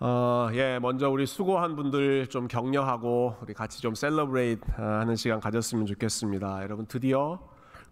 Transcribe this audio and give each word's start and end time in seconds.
어, 0.00 0.48
예, 0.54 0.80
먼저 0.80 1.08
우리 1.08 1.24
수고한 1.24 1.76
분들 1.76 2.26
좀 2.26 2.48
격려하고 2.48 3.36
우리 3.40 3.54
같이 3.54 3.80
좀 3.80 3.94
셀러브레이트 3.94 4.68
하는 4.72 5.14
시간 5.14 5.38
가졌으면 5.38 5.86
좋겠습니다. 5.86 6.62
여러분 6.62 6.86
드디어 6.86 7.38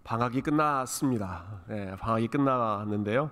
방학이 0.02 0.40
끝났습니다. 0.40 1.62
예, 1.70 1.94
방학이 2.00 2.26
끝났는데요. 2.26 3.30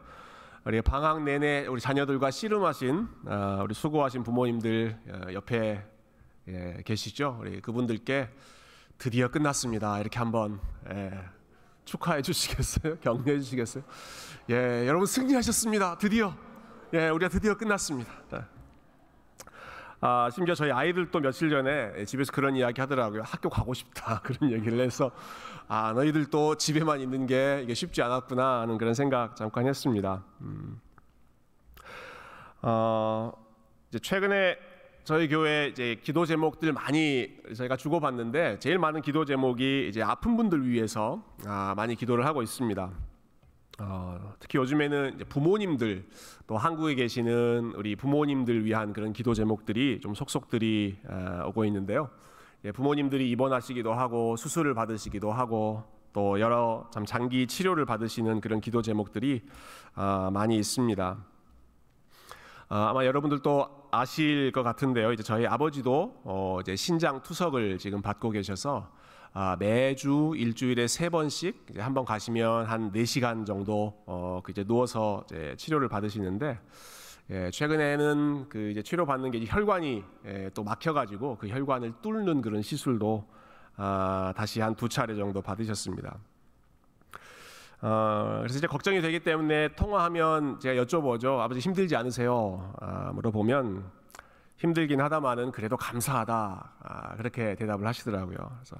우리 0.64 0.80
방학 0.82 1.24
내내 1.24 1.66
우리 1.66 1.80
자녀들과 1.80 2.30
씨름하신 2.30 3.08
어, 3.26 3.60
우리 3.64 3.74
수고하신 3.74 4.22
부모님들 4.22 4.98
어, 5.08 5.32
옆에 5.32 5.84
예, 6.46 6.82
계시죠? 6.84 7.38
우리 7.40 7.60
그분들께 7.60 8.28
드디어 8.98 9.28
끝났습니다. 9.28 9.98
이렇게 9.98 10.20
한번 10.20 10.60
예, 10.92 11.10
축하해 11.84 12.22
주시겠어요? 12.22 12.98
격려해 13.02 13.40
주시겠어요? 13.40 13.82
예, 14.50 14.86
여러분 14.86 15.06
승리하셨습니다. 15.06 15.98
드디어 15.98 16.32
예, 16.94 17.08
우리가 17.08 17.28
드디어 17.28 17.56
끝났습니다. 17.56 18.12
네. 20.02 20.06
아, 20.06 20.30
심지어 20.32 20.54
저희 20.54 20.70
아이들도 20.70 21.20
며칠 21.20 21.50
전에 21.50 22.04
집에서 22.06 22.32
그런 22.32 22.56
이야기 22.56 22.80
하더라고요. 22.80 23.22
학교 23.24 23.50
가고 23.50 23.74
싶다. 23.74 24.20
그런 24.24 24.50
얘기를 24.50 24.80
해서 24.80 25.10
아, 25.68 25.92
너희들도 25.94 26.54
집에만 26.56 27.00
있는 27.00 27.26
게 27.26 27.60
이게 27.62 27.74
쉽지 27.74 28.02
않았구나 28.02 28.62
하는 28.62 28.78
그런 28.78 28.94
생각 28.94 29.36
잠깐 29.36 29.66
했습니다. 29.66 30.24
음. 30.40 30.80
어, 32.62 33.32
이제 33.90 33.98
최근에 33.98 34.58
저희 35.04 35.28
교회 35.28 35.68
이제 35.68 35.96
기도 36.02 36.24
제목들 36.24 36.72
많이 36.72 37.36
저희가 37.54 37.76
주고받는데 37.76 38.58
제일 38.58 38.78
많은 38.78 39.02
기도 39.02 39.24
제목이 39.24 39.88
이제 39.88 40.02
아픈 40.02 40.36
분들 40.36 40.66
위해서 40.66 41.22
아, 41.46 41.74
많이 41.76 41.94
기도를 41.94 42.24
하고 42.24 42.42
있습니다. 42.42 42.90
어, 43.82 44.34
특히 44.38 44.58
요즘에는 44.58 45.20
부모님들 45.30 46.06
또 46.46 46.58
한국에 46.58 46.94
계시는 46.94 47.72
우리 47.76 47.96
부모님들 47.96 48.66
위한 48.66 48.92
그런 48.92 49.14
기도 49.14 49.32
제목들이 49.32 50.00
좀 50.02 50.14
속속들이 50.14 50.98
어, 51.08 51.46
오고 51.48 51.64
있는데요. 51.64 52.10
예, 52.66 52.72
부모님들이 52.72 53.30
입원하시기도 53.30 53.94
하고 53.94 54.36
수술을 54.36 54.74
받으시기도 54.74 55.32
하고 55.32 55.82
또 56.12 56.40
여러 56.40 56.90
참 56.92 57.06
장기 57.06 57.46
치료를 57.46 57.86
받으시는 57.86 58.42
그런 58.42 58.60
기도 58.60 58.82
제목들이 58.82 59.42
어, 59.96 60.28
많이 60.30 60.58
있습니다. 60.58 61.16
어, 62.68 62.74
아마 62.74 63.06
여러분들도 63.06 63.88
아실 63.92 64.52
것 64.52 64.62
같은데요. 64.62 65.12
이제 65.12 65.22
저희 65.22 65.46
아버지도 65.46 66.20
어, 66.24 66.58
이제 66.60 66.76
신장 66.76 67.22
투석을 67.22 67.78
지금 67.78 68.02
받고 68.02 68.28
계셔서 68.28 68.90
아, 69.32 69.56
매주 69.58 70.32
일주일에 70.36 70.86
세 70.88 71.08
번씩 71.08 71.66
한 71.78 71.94
번 71.94 72.04
가시면 72.04 72.66
한 72.66 72.90
4시간 72.92 73.46
정도 73.46 74.02
어, 74.06 74.40
그 74.42 74.50
이제 74.52 74.64
누워서 74.64 75.24
이제 75.26 75.54
치료를 75.56 75.88
받으시는데 75.88 76.58
예, 77.30 77.50
최근에는 77.52 78.48
그 78.48 78.70
이제 78.70 78.82
치료 78.82 79.06
받는 79.06 79.30
게 79.30 79.44
혈관이 79.46 80.02
예, 80.26 80.50
또 80.52 80.64
막혀가지고 80.64 81.38
그 81.38 81.48
혈관을 81.48 81.94
뚫는 82.02 82.42
그런 82.42 82.60
시술도 82.62 83.24
아, 83.76 84.32
다시 84.36 84.60
한 84.60 84.74
두 84.74 84.88
차례 84.88 85.14
정도 85.14 85.40
받으셨습니다. 85.40 86.18
어, 87.82 88.36
그래서 88.40 88.58
이제 88.58 88.66
걱정이 88.66 89.00
되기 89.00 89.20
때문에 89.20 89.68
통화하면 89.76 90.58
제가 90.60 90.82
여쭤보죠. 90.84 91.38
아버지 91.38 91.60
힘들지 91.60 91.94
않으세요? 91.96 92.74
아, 92.80 93.12
물어보면 93.14 93.84
힘들긴 94.58 95.00
하다마는 95.00 95.52
그래도 95.52 95.76
감사하다. 95.76 96.72
아, 96.82 97.16
그렇게 97.16 97.54
대답을 97.54 97.86
하시더라고요. 97.86 98.36
그래서 98.36 98.76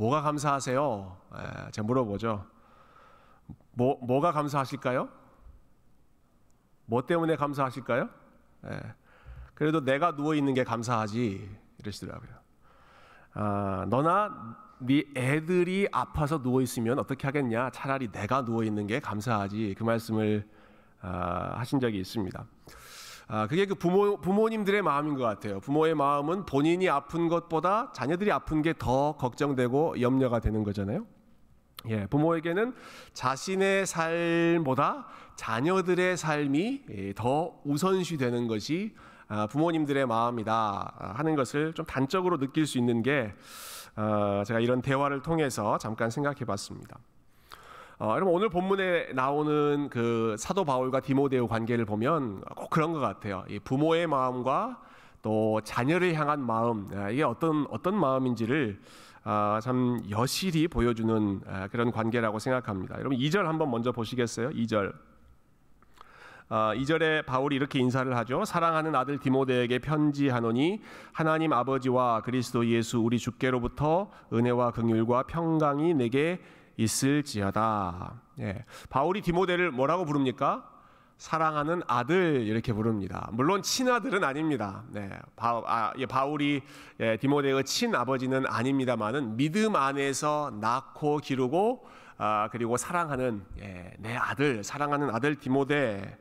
뭐가 0.00 0.22
감사하세요? 0.22 1.16
에, 1.34 1.70
제가 1.72 1.86
물어보죠. 1.86 2.46
뭐, 3.72 3.98
뭐가 4.02 4.32
감사하실까요? 4.32 5.10
뭐 6.86 7.04
때문에 7.04 7.36
감사하실까요? 7.36 8.08
에, 8.64 8.80
그래도 9.52 9.84
내가 9.84 10.16
누워 10.16 10.34
있는 10.34 10.54
게 10.54 10.64
감사하지 10.64 11.46
이러시더라고요. 11.80 12.30
아, 13.34 13.84
너나 13.90 14.56
네 14.78 15.04
애들이 15.14 15.86
아파서 15.92 16.40
누워 16.40 16.62
있으면 16.62 16.98
어떻게 16.98 17.26
하겠냐? 17.26 17.68
차라리 17.68 18.10
내가 18.10 18.42
누워 18.42 18.64
있는 18.64 18.86
게 18.86 19.00
감사하지 19.00 19.74
그 19.76 19.84
말씀을 19.84 20.48
아, 21.02 21.56
하신 21.58 21.78
적이 21.78 22.00
있습니다. 22.00 22.46
아, 23.32 23.46
그게 23.46 23.64
그 23.64 23.76
부모, 23.76 24.16
부모님들의 24.16 24.82
마음인 24.82 25.14
것 25.14 25.22
같아요. 25.22 25.60
부모의 25.60 25.94
마음은 25.94 26.46
본인이 26.46 26.88
아픈 26.88 27.28
것보다 27.28 27.92
자녀들이 27.92 28.32
아픈 28.32 28.60
게 28.60 28.72
더 28.76 29.12
걱정되고 29.12 30.00
염려가 30.00 30.40
되는 30.40 30.64
거잖아요. 30.64 31.06
예, 31.90 32.06
부모에게는 32.06 32.74
자신의 33.12 33.86
삶보다 33.86 35.06
자녀들의 35.36 36.16
삶이 36.16 36.82
예, 36.90 37.12
더 37.14 37.54
우선시 37.64 38.16
되는 38.16 38.48
것이 38.48 38.96
아, 39.28 39.46
부모님들의 39.46 40.06
마음이다 40.06 41.14
하는 41.16 41.36
것을 41.36 41.72
좀 41.74 41.86
단적으로 41.86 42.36
느낄 42.38 42.66
수 42.66 42.78
있는 42.78 43.02
게 43.02 43.32
어, 43.94 44.42
제가 44.44 44.58
이런 44.58 44.82
대화를 44.82 45.22
통해서 45.22 45.78
잠깐 45.78 46.10
생각해 46.10 46.44
봤습니다. 46.44 46.98
어, 48.02 48.14
여러분 48.14 48.32
오늘 48.32 48.48
본문에 48.48 49.12
나오는 49.12 49.90
그 49.90 50.34
사도 50.38 50.64
바울과 50.64 51.00
디모데오 51.00 51.46
관계를 51.46 51.84
보면 51.84 52.40
꼭 52.56 52.70
그런 52.70 52.94
것 52.94 52.98
같아요. 52.98 53.44
이 53.46 53.58
부모의 53.58 54.06
마음과 54.06 54.80
또 55.20 55.60
자녀를 55.62 56.14
향한 56.14 56.40
마음 56.40 56.88
아, 56.94 57.10
이게 57.10 57.22
어떤 57.22 57.66
어떤 57.68 57.94
마음인지를 58.00 58.80
아, 59.22 59.60
참 59.62 60.02
여실히 60.08 60.66
보여주는 60.66 61.42
아, 61.46 61.68
그런 61.68 61.90
관계라고 61.90 62.38
생각합니다. 62.38 62.98
여러분 62.98 63.18
2절 63.18 63.42
한번 63.42 63.70
먼저 63.70 63.92
보시겠어요? 63.92 64.48
2절. 64.48 64.94
아, 66.48 66.72
2절에 66.74 67.26
바울이 67.26 67.54
이렇게 67.54 67.80
인사를 67.80 68.16
하죠. 68.16 68.46
사랑하는 68.46 68.94
아들 68.94 69.18
디모데에게 69.18 69.78
편지하노니 69.78 70.80
하나님 71.12 71.52
아버지와 71.52 72.22
그리스도 72.22 72.66
예수 72.66 73.00
우리 73.00 73.18
주께로부터 73.18 74.10
은혜와 74.32 74.70
긍휼과 74.70 75.24
평강이 75.24 75.92
내게 75.92 76.40
있을지어다. 76.80 78.20
예. 78.40 78.64
바울이 78.88 79.20
디모데를 79.20 79.70
뭐라고 79.70 80.04
부릅니까? 80.04 80.68
사랑하는 81.18 81.82
아들 81.86 82.46
이렇게 82.46 82.72
부릅니다. 82.72 83.28
물론 83.32 83.60
친아들은 83.60 84.24
아닙니다. 84.24 84.84
네, 84.88 85.10
바, 85.36 85.62
아, 85.66 85.92
예, 85.98 86.06
바울이 86.06 86.62
예, 86.98 87.18
디모데의 87.18 87.64
친아버지는 87.64 88.46
아닙니다만은 88.46 89.36
믿음 89.36 89.76
안에서 89.76 90.50
낳고 90.62 91.18
기르고 91.18 91.86
아, 92.16 92.48
그리고 92.50 92.78
사랑하는 92.78 93.44
예, 93.60 93.92
내 93.98 94.16
아들, 94.16 94.64
사랑하는 94.64 95.10
아들 95.10 95.36
디모데 95.36 96.18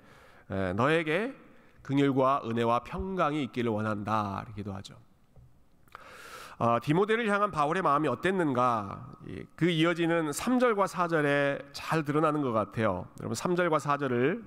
예, 0.51 0.73
너에게 0.73 1.33
긍휼과 1.81 2.41
은혜와 2.45 2.83
평강이 2.83 3.41
있기를 3.43 3.71
원한다 3.71 4.43
이렇게도 4.47 4.73
하죠. 4.73 4.95
어, 6.61 6.77
디모데를 6.81 7.29
향한 7.29 7.51
바울의 7.51 7.81
마음이 7.81 8.09
어땠는가? 8.09 9.07
그 9.55 9.69
이어지는 9.69 10.31
3절과 10.31 10.87
4절에 10.87 11.63
잘 11.71 12.03
드러나는 12.03 12.41
것 12.41 12.51
같아요. 12.51 13.05
여러분 13.21 13.33
3절과 13.33 13.79
4절을 13.79 14.43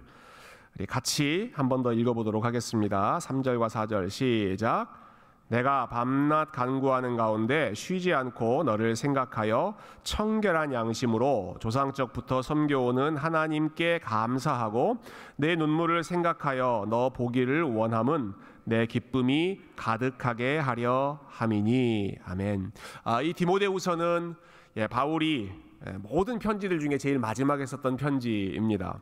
같이 0.89 1.53
한 1.55 1.71
번 1.71 1.83
더 1.83 1.95
읽어보도록 1.95 2.45
하겠습니다. 2.45 3.17
3절과 3.19 3.69
4절 3.71 4.11
시작. 4.11 5.01
내가 5.49 5.87
밤낮 5.89 6.53
간구하는 6.53 7.17
가운데 7.17 7.73
쉬지 7.75 8.13
않고 8.13 8.65
너를 8.65 8.95
생각하여 8.95 9.75
청결한 10.03 10.73
양심으로 10.75 11.57
조상적부터 11.61 12.43
섬겨오는 12.43 13.17
하나님께 13.17 14.01
감사하고 14.01 14.99
내 15.37 15.57
눈물을 15.57 16.05
생각하여 16.05 16.87
너 16.91 17.09
보기를 17.11 17.63
원함은 17.63 18.35
내 18.65 18.87
기쁨이 18.87 19.61
가득하게 19.77 20.59
하려 20.59 21.21
함이니 21.29 22.17
아멘. 22.25 22.73
아, 23.05 23.23
이 23.23 23.33
디모데후서는 23.33 24.35
예, 24.77 24.87
바울이 24.87 25.53
예, 25.87 25.93
모든 25.99 26.39
편지들 26.39 26.79
중에 26.79 26.97
제일 26.99 27.19
마지막에 27.19 27.67
썼던 27.67 27.97
편지입니다. 27.97 29.01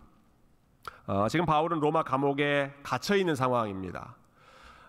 어, 1.07 1.29
지금 1.29 1.45
바울은 1.45 1.81
로마 1.81 2.03
감옥에 2.03 2.73
갇혀 2.83 3.17
있는 3.17 3.35
상황입니다. 3.35 4.17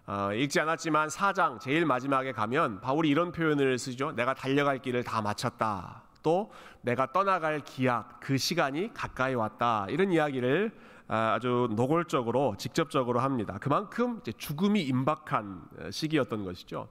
어, 0.07 0.33
읽지 0.33 0.59
않았지만 0.59 1.09
사장 1.09 1.59
제일 1.59 1.85
마지막에 1.85 2.31
가면 2.31 2.81
바울이 2.81 3.09
이런 3.09 3.31
표현을 3.31 3.77
쓰죠. 3.77 4.13
내가 4.13 4.33
달려갈 4.33 4.79
길을 4.79 5.03
다 5.03 5.21
마쳤다. 5.21 6.03
또 6.23 6.51
내가 6.81 7.11
떠나갈 7.11 7.59
기약 7.59 8.19
그 8.19 8.37
시간이 8.37 8.93
가까이 8.93 9.35
왔다. 9.35 9.85
이런 9.89 10.11
이야기를 10.11 10.71
아, 11.13 11.33
아주 11.33 11.67
노골적으로 11.75 12.55
직접적으로 12.57 13.19
합니다. 13.19 13.57
그만큼 13.59 14.21
죽음이 14.37 14.81
임박한 14.81 15.61
어, 15.77 15.91
시기였던 15.91 16.45
것이죠. 16.45 16.87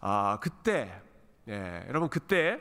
아 0.00 0.38
그때 0.40 1.00
예, 1.46 1.84
여러분 1.86 2.08
그때 2.08 2.60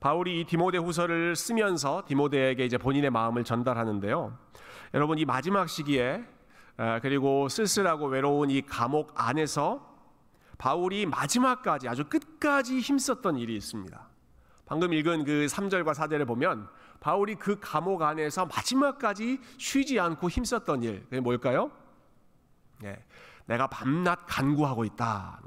바울이 0.00 0.40
이 0.40 0.44
디모데 0.44 0.76
후서를 0.76 1.34
쓰면서 1.34 2.02
디모데에게 2.06 2.66
이제 2.66 2.76
본인의 2.76 3.08
마음을 3.08 3.42
전달하는데요. 3.42 4.36
여러분 4.92 5.18
이 5.18 5.24
마지막 5.24 5.66
시기에 5.70 6.22
그리고 7.00 7.48
쓸쓸하고 7.48 8.08
외로운 8.08 8.50
이 8.50 8.60
감옥 8.60 9.12
안에서 9.14 9.94
바울이 10.58 11.06
마지막까지 11.06 11.88
아주 11.88 12.04
끝까지 12.04 12.80
힘썼던 12.80 13.38
일이 13.38 13.56
있습니다. 13.56 14.08
방금 14.66 14.92
읽은 14.92 15.24
그 15.24 15.46
3절과 15.48 15.94
4절에 15.94 16.26
보면 16.26 16.68
바울이 17.04 17.34
그 17.34 17.58
감옥 17.60 18.00
안에서 18.00 18.46
마지막까지 18.46 19.38
쉬지 19.58 20.00
않고 20.00 20.30
힘썼던 20.30 20.82
일, 20.84 21.04
그게 21.04 21.20
뭘까요? 21.20 21.70
예, 22.82 22.96
내가 23.44 23.66
밤낮 23.66 24.24
간구하고 24.26 24.86
있다. 24.86 25.38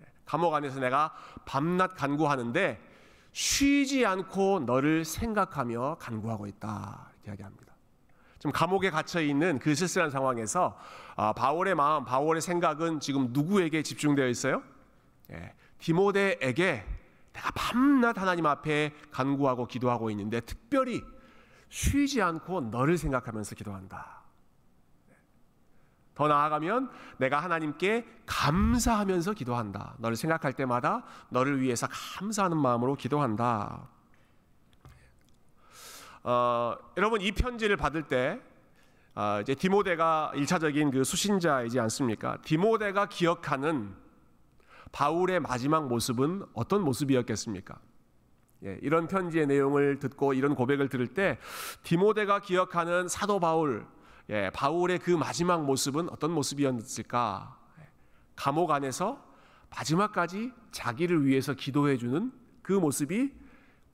예, 0.00 0.04
감옥 0.24 0.52
안에서 0.52 0.80
내가 0.80 1.14
밤낮 1.44 1.94
간구하는데 1.94 2.82
쉬지 3.30 4.04
않고 4.04 4.64
너를 4.66 5.04
생각하며 5.04 5.98
간구하고 6.00 6.48
있다. 6.48 7.12
이야기합니다. 7.24 7.72
지금 8.40 8.50
감옥에 8.50 8.90
갇혀 8.90 9.20
있는 9.20 9.60
그 9.60 9.76
쓸쓸한 9.76 10.10
상황에서 10.10 10.76
아, 11.14 11.32
바울의 11.32 11.76
마음, 11.76 12.04
바울의 12.04 12.42
생각은 12.42 12.98
지금 12.98 13.28
누구에게 13.30 13.84
집중되어 13.84 14.26
있어요? 14.26 14.60
예, 15.30 15.54
디모데에게 15.78 16.84
내가 17.36 17.50
밤낮 17.54 18.18
하나님 18.18 18.46
앞에 18.46 18.94
간구하고 19.10 19.66
기도하고 19.66 20.10
있는데 20.10 20.40
특별히 20.40 21.04
쉬지 21.68 22.22
않고 22.22 22.62
너를 22.62 22.96
생각하면서 22.96 23.54
기도한다. 23.54 24.22
더 26.14 26.28
나아가면 26.28 26.90
내가 27.18 27.40
하나님께 27.40 28.06
감사하면서 28.24 29.34
기도한다. 29.34 29.96
너를 29.98 30.16
생각할 30.16 30.54
때마다 30.54 31.04
너를 31.28 31.60
위해서 31.60 31.86
감사하는 31.90 32.56
마음으로 32.56 32.94
기도한다. 32.94 33.86
어, 36.22 36.74
여러분 36.96 37.20
이 37.20 37.32
편지를 37.32 37.76
받을 37.76 38.02
때 38.02 38.40
어, 39.14 39.40
이제 39.42 39.54
디모데가 39.54 40.32
일차적인 40.34 40.90
그 40.90 41.04
수신자이지 41.04 41.78
않습니까? 41.80 42.38
디모데가 42.42 43.06
기억하는 43.06 43.94
바울의 44.96 45.40
마지막 45.40 45.88
모습은 45.88 46.46
어떤 46.54 46.82
모습이었겠습니까? 46.82 47.78
예, 48.64 48.78
이런 48.80 49.06
편지의 49.06 49.46
내용을 49.46 49.98
듣고 49.98 50.32
이런 50.32 50.54
고백을 50.54 50.88
들을 50.88 51.06
때 51.06 51.38
디모데가 51.82 52.40
기억하는 52.40 53.06
사도 53.06 53.38
바울, 53.38 53.86
예, 54.30 54.48
바울의 54.54 55.00
그 55.00 55.10
마지막 55.10 55.66
모습은 55.66 56.08
어떤 56.08 56.30
모습이었을까? 56.30 57.58
예, 57.78 57.88
감옥 58.36 58.70
안에서 58.70 59.22
마지막까지 59.68 60.54
자기를 60.72 61.26
위해서 61.26 61.52
기도해 61.52 61.98
주는 61.98 62.32
그 62.62 62.72
모습이 62.72 63.34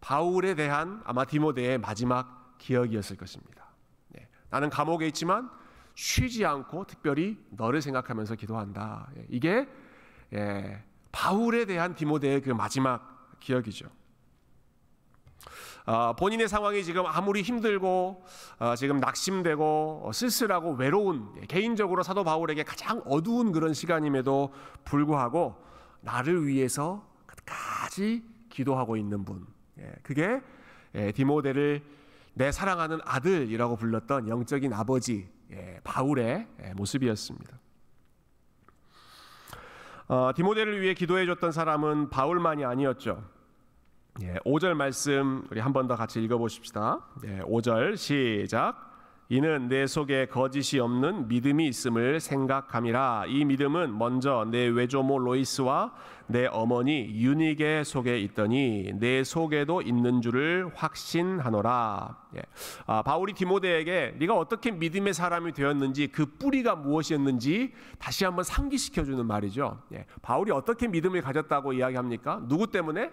바울에 0.01 0.55
대한 0.55 1.03
아마 1.05 1.25
디모데의 1.25 1.79
마지막 1.79 2.57
기억이었을 2.59 3.17
것입니다. 3.17 3.67
예, 4.21 4.29
나는 4.51 4.71
감옥에 4.71 5.09
있지만 5.09 5.51
쉬지 5.97 6.47
않고 6.47 6.85
특별히 6.85 7.45
너를 7.51 7.83
생각하면서 7.83 8.37
기도한다. 8.37 9.11
예, 9.17 9.27
이게 9.31 9.69
예, 10.33 10.85
바울에 11.13 11.67
대한 11.67 11.95
디모데의 11.95 12.41
그 12.41 12.51
마지막 12.51 13.39
기억이죠. 13.39 13.89
어, 15.85 16.15
본인의 16.15 16.49
상황이 16.49 16.85
지금 16.85 17.07
아무리 17.07 17.43
힘들고 17.43 18.25
어, 18.61 18.77
지금 18.77 19.01
낙심되고 19.01 20.03
어, 20.05 20.13
쓸쓸하고 20.13 20.75
외로운 20.75 21.33
예, 21.41 21.47
개인적으로 21.47 22.03
사도 22.03 22.23
바울에게 22.23 22.63
가장 22.63 23.03
어두운 23.05 23.53
그런 23.53 23.75
시간임에도 23.75 24.53
불구하고 24.85 25.57
나를 26.01 26.47
위해서 26.47 27.05
끝까지 27.27 28.23
기도하고 28.49 28.97
있는 28.97 29.25
분. 29.25 29.47
예, 29.79 29.93
그게 30.03 30.41
예, 30.95 31.11
디모데를 31.11 31.83
내 32.35 32.53
사랑하는 32.53 33.01
아들이라고 33.05 33.77
불렀던 33.77 34.29
영적인 34.29 34.73
아버지 34.73 35.29
예, 35.51 35.81
바울의 35.83 36.47
예, 36.63 36.75
모습이었습니다. 36.75 37.62
어, 40.13 40.31
디모데를 40.37 40.83
위해 40.83 40.93
기도해 40.93 41.25
줬던 41.25 41.53
사람은 41.53 42.11
바울만이 42.11 42.67
아니었죠. 42.67 43.25
예, 44.21 44.35
5절 44.45 44.75
말씀 44.75 45.47
우리 45.51 45.59
한 45.59 45.73
번 45.73 45.89
더 45.89 45.97
같이 45.97 46.23
읽어 46.23 46.37
보십시다. 46.37 47.01
예, 47.25 47.41
5절 47.41 47.97
시작. 47.97 48.92
이는 49.29 49.69
내 49.69 49.87
속에 49.87 50.27
거짓이 50.27 50.79
없는 50.79 51.29
믿음이 51.29 51.67
있음을 51.69 52.21
생각함이라. 52.21 53.25
이 53.29 53.45
믿음은 53.47 53.97
먼저 53.97 54.47
내 54.51 54.67
외조모 54.67 55.19
로이스와 55.19 55.95
내 56.27 56.47
어머니 56.47 57.09
유니게 57.15 57.85
속에 57.85 58.19
있더니 58.21 58.93
내 58.95 59.25
속에도 59.25 59.81
있는 59.81 60.21
줄을 60.21 60.71
확신하노라. 60.75 62.17
예. 62.37 62.43
아, 62.87 63.03
바울이 63.03 63.33
디모데에게 63.33 64.17
네가 64.19 64.37
어떻게 64.37 64.71
믿음의 64.71 65.15
사람이 65.15 65.53
되었는지 65.53 66.09
그 66.09 66.27
뿌리가 66.27 66.77
무엇이었는지 66.77 67.73
다시 67.99 68.25
한번 68.25 68.45
상기시켜 68.45 69.05
주는 69.05 69.25
말이죠. 69.25 69.81
예. 69.95 70.05
바울이 70.21 70.51
어떻게 70.51 70.89
믿음을 70.89 71.23
가졌다고 71.23 71.73
이야기합니까? 71.73 72.43
누구 72.49 72.67
때문에? 72.67 73.11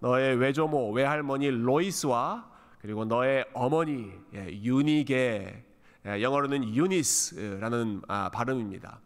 너의 0.00 0.36
외조모 0.36 0.90
외할머니 0.92 1.50
로이스와 1.50 2.55
그리고 2.86 3.04
너의 3.04 3.44
어머니 3.52 4.12
예, 4.32 4.46
유니게 4.62 5.64
예, 6.06 6.22
영어로는 6.22 6.72
유니스라는 6.72 8.02
아, 8.06 8.30
발음입니다. 8.30 9.00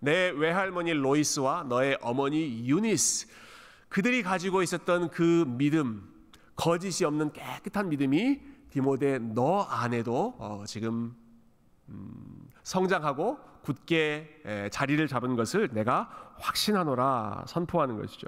내 0.00 0.30
외할머니 0.30 0.94
로이스와 0.94 1.64
너의 1.64 1.98
어머니 2.00 2.66
유니스 2.66 3.28
그들이 3.90 4.22
가지고 4.22 4.62
있었던 4.62 5.10
그 5.10 5.44
믿음 5.46 6.10
거짓이 6.56 7.04
없는 7.04 7.34
깨끗한 7.34 7.90
믿음이 7.90 8.40
디모데 8.70 9.18
너 9.18 9.60
안에도 9.60 10.34
어, 10.38 10.64
지금 10.66 11.14
음, 11.90 12.48
성장하고 12.62 13.38
굳게 13.60 14.40
에, 14.46 14.68
자리를 14.70 15.06
잡은 15.06 15.36
것을 15.36 15.68
내가 15.74 16.32
확신하노라 16.38 17.44
선포하는 17.46 17.98
것이죠. 18.00 18.26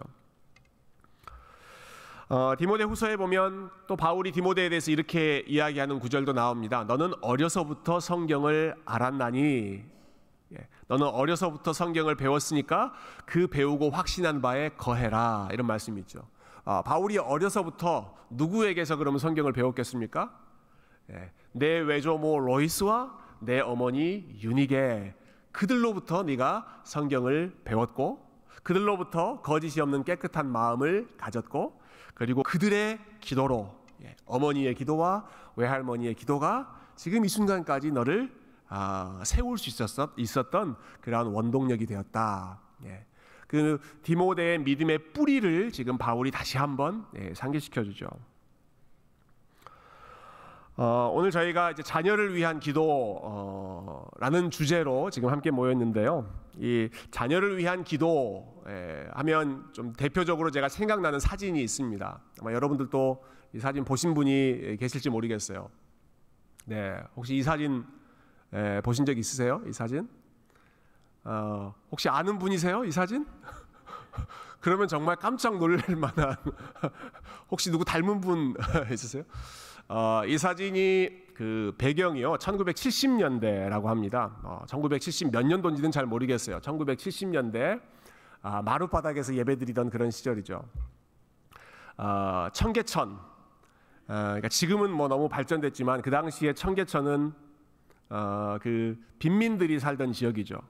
어, 2.30 2.54
디모데 2.56 2.84
후서에 2.84 3.16
보면 3.16 3.70
또 3.88 3.96
바울이 3.96 4.30
디모데에 4.30 4.68
대해서 4.68 4.92
이렇게 4.92 5.42
이야기하는 5.48 5.98
구절도 5.98 6.32
나옵니다. 6.32 6.84
너는 6.84 7.12
어려서부터 7.22 7.98
성경을 7.98 8.76
알았나니 8.84 9.82
예, 10.52 10.68
너는 10.86 11.08
어려서부터 11.08 11.72
성경을 11.72 12.14
배웠으니까 12.14 12.92
그 13.26 13.48
배우고 13.48 13.90
확신한 13.90 14.40
바에 14.40 14.68
거해라 14.68 15.48
이런 15.50 15.66
말씀이 15.66 16.00
있죠. 16.02 16.20
아, 16.64 16.82
바울이 16.82 17.18
어려서부터 17.18 18.14
누구에게서 18.30 18.94
그러면 18.94 19.18
성경을 19.18 19.52
배웠겠습니까? 19.52 20.32
예, 21.10 21.32
내 21.50 21.80
외조모 21.80 22.38
로이스와 22.38 23.12
내 23.40 23.58
어머니 23.58 24.38
유니게 24.40 25.16
그들로부터 25.50 26.22
네가 26.22 26.82
성경을 26.84 27.56
배웠고 27.64 28.24
그들로부터 28.62 29.40
거짓이 29.42 29.80
없는 29.80 30.04
깨끗한 30.04 30.46
마음을 30.46 31.08
가졌고 31.16 31.79
그리고 32.14 32.42
그들의 32.42 32.98
기도로 33.20 33.74
예, 34.02 34.16
어머니의 34.26 34.74
기도와 34.74 35.26
외할머니의 35.56 36.14
기도가 36.14 36.80
지금 36.96 37.24
이 37.24 37.28
순간까지 37.28 37.92
너를 37.92 38.32
아, 38.68 39.20
세울 39.24 39.58
수 39.58 39.68
있었, 39.68 40.10
있었던 40.16 40.76
그러한 41.00 41.26
원동력이 41.26 41.86
되었다. 41.86 42.60
예. 42.84 43.04
그 43.48 43.80
디모데의 44.02 44.60
믿음의 44.60 45.12
뿌리를 45.12 45.72
지금 45.72 45.98
바울이 45.98 46.30
다시 46.30 46.56
한번 46.56 47.04
예, 47.16 47.34
상기시켜 47.34 47.82
주죠. 47.82 48.08
어, 50.82 51.12
오늘 51.12 51.30
저희가 51.30 51.72
이제 51.72 51.82
자녀를 51.82 52.34
위한 52.34 52.58
기도라는 52.58 54.46
어, 54.46 54.50
주제로 54.50 55.10
지금 55.10 55.28
함께 55.28 55.50
모였는데요. 55.50 56.26
이 56.56 56.88
자녀를 57.10 57.58
위한 57.58 57.84
기도 57.84 58.64
예, 58.66 59.06
하면 59.12 59.68
좀 59.74 59.92
대표적으로 59.92 60.50
제가 60.50 60.70
생각나는 60.70 61.20
사진이 61.20 61.62
있습니다. 61.62 62.20
아마 62.40 62.52
여러분들도 62.54 63.22
이 63.52 63.58
사진 63.58 63.84
보신 63.84 64.14
분이 64.14 64.78
계실지 64.80 65.10
모르겠어요. 65.10 65.68
네, 66.64 66.98
혹시 67.14 67.34
이 67.36 67.42
사진 67.42 67.84
예, 68.54 68.80
보신 68.82 69.04
적 69.04 69.18
있으세요? 69.18 69.60
이 69.66 69.74
사진? 69.74 70.08
어, 71.24 71.74
혹시 71.90 72.08
아는 72.08 72.38
분이세요? 72.38 72.86
이 72.86 72.90
사진? 72.90 73.26
그러면 74.60 74.88
정말 74.88 75.16
깜짝 75.16 75.58
놀랄 75.58 75.94
만한 75.94 76.36
혹시 77.52 77.70
누구 77.70 77.84
닮은 77.84 78.22
분 78.22 78.54
있으세요? 78.90 79.24
어, 79.92 80.22
이 80.24 80.38
사진이 80.38 81.08
그 81.34 81.74
배경이요 81.76 82.34
1970년대라고 82.34 83.86
합니다. 83.86 84.36
어, 84.44 84.62
1970 84.68 85.32
몇 85.32 85.44
년도인지는 85.44 85.90
잘 85.90 86.06
모르겠어요. 86.06 86.60
1970년대 86.60 87.80
아, 88.40 88.62
마룻바닥에서 88.62 89.34
예배드리던 89.34 89.90
그런 89.90 90.12
시절이죠. 90.12 90.62
어, 91.96 92.46
청계천. 92.52 93.08
어, 93.10 93.18
그러니까 94.06 94.48
지금은 94.48 94.92
뭐 94.92 95.08
너무 95.08 95.28
발전됐지만 95.28 96.02
그 96.02 96.10
당시에 96.12 96.52
청계천은 96.52 97.32
어, 98.10 98.58
그 98.62 98.96
빈민들이 99.18 99.80
살던 99.80 100.12
지역이죠. 100.12 100.60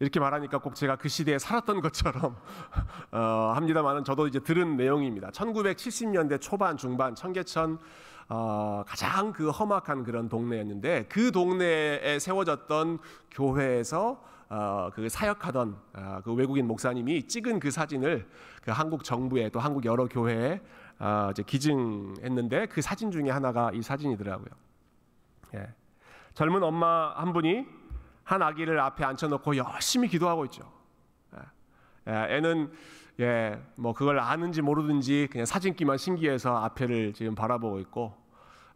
이렇게 0.00 0.18
말하니까 0.18 0.58
꼭 0.58 0.74
제가 0.74 0.96
그 0.96 1.08
시대에 1.08 1.38
살았던 1.38 1.82
것처럼 1.82 2.34
어, 3.12 3.52
합니다만은 3.54 4.02
저도 4.02 4.26
이제 4.26 4.40
들은 4.40 4.76
내용입니다. 4.76 5.28
1970년대 5.28 6.40
초반 6.40 6.78
중반 6.78 7.14
청계천 7.14 7.78
어, 8.30 8.82
가장 8.86 9.32
그 9.32 9.50
험악한 9.50 10.04
그런 10.04 10.28
동네였는데 10.30 11.06
그 11.08 11.30
동네에 11.32 12.18
세워졌던 12.18 12.98
교회에서 13.30 14.22
어, 14.48 14.90
그 14.94 15.08
사역하던 15.10 15.76
어, 15.92 16.20
그 16.24 16.32
외국인 16.32 16.66
목사님이 16.66 17.28
찍은 17.28 17.60
그 17.60 17.70
사진을 17.70 18.26
그 18.62 18.70
한국 18.70 19.04
정부에 19.04 19.50
또 19.50 19.60
한국 19.60 19.84
여러 19.84 20.06
교회에 20.06 20.62
어, 20.98 21.28
이제 21.30 21.42
기증했는데 21.42 22.66
그 22.66 22.80
사진 22.80 23.10
중에 23.10 23.28
하나가 23.28 23.70
이 23.74 23.82
사진이더라고요. 23.82 24.48
예. 25.56 25.68
젊은 26.32 26.62
엄마 26.62 27.12
한 27.16 27.34
분이 27.34 27.79
한 28.24 28.42
아기를 28.42 28.78
앞에 28.78 29.04
앉혀놓고 29.04 29.56
열심히 29.56 30.08
기도하고 30.08 30.44
있죠. 30.46 30.80
예, 32.08 32.36
애는 32.36 32.72
예, 33.20 33.60
뭐 33.76 33.92
그걸 33.92 34.18
아는지 34.18 34.62
모르든지 34.62 35.28
그냥 35.30 35.44
사진기만 35.44 35.98
신기해서 35.98 36.56
앞에를 36.56 37.12
지금 37.12 37.34
바라보고 37.34 37.78
있고 37.80 38.14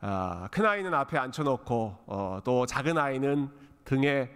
아, 0.01 0.49
큰 0.51 0.67
아이는 0.67 0.93
앞에 0.93 1.17
앉혀놓고 1.17 1.99
어, 2.07 2.41
또 2.45 2.67
작은 2.67 2.99
아이는 2.99 3.49
등에 3.85 4.31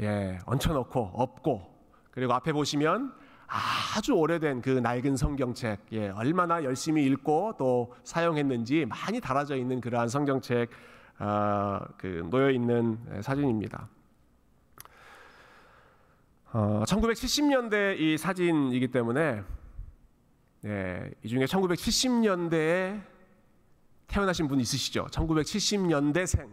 예, 0.00 0.38
얹혀놓고 0.44 1.12
업고 1.14 1.74
그리고 2.10 2.34
앞에 2.34 2.52
보시면 2.52 3.14
아주 3.46 4.12
오래된 4.12 4.60
그 4.60 4.70
낡은 4.70 5.16
성경책 5.16 5.86
예, 5.92 6.08
얼마나 6.10 6.62
열심히 6.62 7.04
읽고 7.04 7.54
또 7.58 7.94
사용했는지 8.04 8.84
많이 8.84 9.20
달아져 9.20 9.56
있는 9.56 9.80
그러한 9.80 10.08
성경책 10.08 10.68
어, 11.18 11.80
그 11.96 12.26
놓여 12.30 12.50
있는 12.50 12.98
사진입니다. 13.22 13.88
어, 16.52 16.84
1970년대 16.86 17.98
이 17.98 18.16
사진이기 18.16 18.88
때문에 18.88 19.42
예, 20.64 21.10
이 21.22 21.28
중에 21.28 21.44
1970년대에 21.44 23.02
태어나신 24.06 24.48
분 24.48 24.60
있으시죠? 24.60 25.06
1970년대생. 25.06 26.48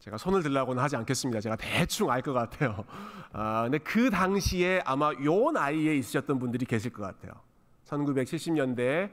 제가 0.00 0.18
손을 0.18 0.42
들라고는 0.42 0.82
하지 0.82 0.96
않겠습니다. 0.96 1.40
제가 1.40 1.54
대충 1.54 2.10
알 2.10 2.22
것 2.22 2.32
같아요. 2.32 2.84
아, 3.32 3.62
근데 3.62 3.78
그 3.78 4.10
당시에 4.10 4.82
아마 4.84 5.12
요 5.24 5.52
나이에 5.52 5.94
있으셨던 5.96 6.40
분들이 6.40 6.66
계실 6.66 6.92
것 6.92 7.04
같아요. 7.04 7.32
1970년대에 7.86 9.10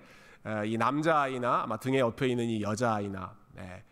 이 0.66 0.78
남자 0.78 1.20
아이나 1.22 1.62
아마 1.62 1.78
등에 1.78 2.02
엎여 2.02 2.26
있는 2.26 2.46
이 2.46 2.64
여자 2.64 2.96
아이나 2.96 3.36
네. 3.54 3.84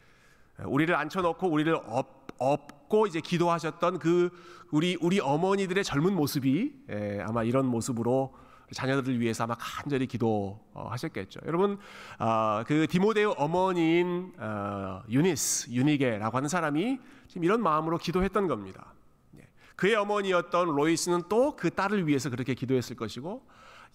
우리를 0.66 0.94
앉혀놓고 0.96 1.48
우리를 1.48 1.80
업, 1.86 2.17
업고 2.38 3.08
이제 3.08 3.20
기도하셨던 3.20 4.00
그 4.00 4.30
우리 4.72 4.98
우리 5.02 5.20
어머니들의 5.20 5.84
젊은 5.84 6.14
모습이 6.14 6.74
예, 6.90 7.22
아마 7.26 7.44
이런 7.44 7.66
모습으로 7.66 8.36
자녀들을 8.72 9.20
위해서 9.20 9.46
아마 9.46 9.56
간절히 9.58 10.08
기도하셨겠죠. 10.08 11.40
여러분 11.46 11.78
어, 12.20 12.64
그 12.68 12.86
디모데의 12.88 13.34
어머니인 13.38 14.34
어, 14.38 15.04
유니스 15.10 15.72
유니게라고 15.72 16.36
하는 16.36 16.50
사람이 16.50 17.00
지금 17.28 17.44
이런 17.44 17.62
마음으로 17.62 17.98
기도했던 17.98 18.48
겁니다. 18.48 18.94
예. 19.38 19.48
그의 19.76 19.96
어머니였던 19.96 20.68
로이스는 20.68 21.24
또 21.30 21.56
그 21.56 21.70
딸을 21.70 22.08
위해서 22.08 22.30
그렇게 22.30 22.54
기도했을 22.54 22.96
것이고 22.98 23.48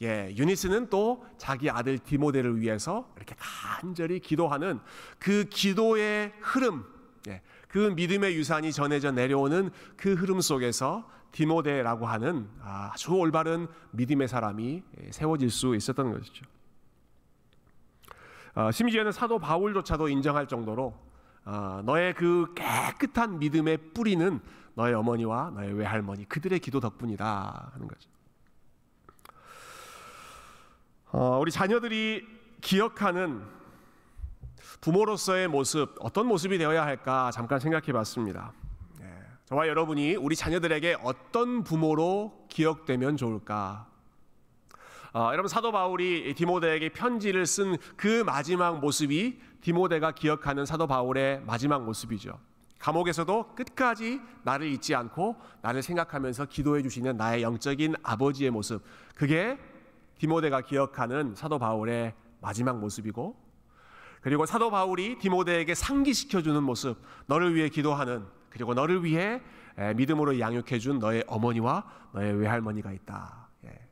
예, 0.02 0.34
유니스는 0.36 0.88
또 0.90 1.24
자기 1.38 1.70
아들 1.70 1.98
디모데를 1.98 2.60
위해서 2.60 3.12
이렇게 3.16 3.34
간절히 3.38 4.20
기도하는 4.20 4.80
그 5.18 5.44
기도의 5.44 6.32
흐름, 6.40 6.84
예, 7.28 7.40
그 7.72 7.78
믿음의 7.78 8.36
유산이 8.36 8.70
전해져 8.70 9.12
내려오는 9.12 9.70
그 9.96 10.12
흐름 10.12 10.42
속에서 10.42 11.08
디모데라고 11.32 12.04
하는 12.04 12.46
아주 12.62 13.12
올바른 13.12 13.66
믿음의 13.92 14.28
사람이 14.28 14.82
세워질 15.10 15.48
수 15.48 15.74
있었던 15.74 16.12
것이죠. 16.12 16.44
어, 18.54 18.70
심지어는 18.70 19.10
사도 19.10 19.38
바울조차도 19.38 20.08
인정할 20.08 20.46
정도로 20.46 20.94
어, 21.46 21.80
너의 21.86 22.12
그 22.12 22.52
깨끗한 22.54 23.38
믿음의 23.38 23.78
뿌리는 23.94 24.38
너의 24.74 24.92
어머니와 24.92 25.52
너의 25.54 25.72
외할머니 25.72 26.28
그들의 26.28 26.58
기도 26.58 26.78
덕분이다 26.78 27.70
하는 27.72 27.88
거죠. 27.88 28.10
어, 31.06 31.38
우리 31.40 31.50
자녀들이 31.50 32.26
기억하는 32.60 33.42
부모로서의 34.80 35.48
모습 35.48 35.94
어떤 36.00 36.26
모습이 36.26 36.58
되어야 36.58 36.84
할까 36.84 37.30
잠깐 37.32 37.60
생각해 37.60 37.92
봤습니다. 37.92 38.52
저와 39.44 39.68
여러분이 39.68 40.16
우리 40.16 40.34
자녀들에게 40.34 40.96
어떤 41.02 41.62
부모로 41.62 42.46
기억되면 42.48 43.18
좋을까? 43.18 43.86
어, 45.12 45.28
여러분 45.32 45.46
사도 45.48 45.72
바울이 45.72 46.32
디모데에게 46.34 46.88
편지를 46.88 47.44
쓴 47.44 47.76
그 47.96 48.22
마지막 48.24 48.80
모습이 48.80 49.38
디모데가 49.60 50.12
기억하는 50.12 50.64
사도 50.64 50.86
바울의 50.86 51.42
마지막 51.44 51.84
모습이죠. 51.84 52.38
감옥에서도 52.78 53.54
끝까지 53.54 54.20
나를 54.42 54.68
잊지 54.68 54.94
않고 54.94 55.36
나를 55.60 55.82
생각하면서 55.82 56.46
기도해 56.46 56.82
주시는 56.82 57.18
나의 57.18 57.42
영적인 57.42 57.96
아버지의 58.02 58.50
모습. 58.50 58.82
그게 59.14 59.58
디모데가 60.18 60.62
기억하는 60.62 61.34
사도 61.34 61.58
바울의 61.58 62.14
마지막 62.40 62.78
모습이고 62.78 63.36
그리고 64.22 64.46
사도 64.46 64.70
바울이 64.70 65.18
디모데에게 65.18 65.74
상기시켜 65.74 66.42
주는 66.42 66.62
모습. 66.62 66.96
너를 67.26 67.54
위해 67.54 67.68
기도하는 67.68 68.24
그리고 68.50 68.72
너를 68.72 69.04
위해 69.04 69.42
믿음으로 69.96 70.38
양육해 70.38 70.78
준 70.78 71.00
너의 71.00 71.24
어머니와 71.26 71.84
너의 72.12 72.34
외할머니가 72.34 72.92
있다. 72.92 73.48
예. 73.64 73.88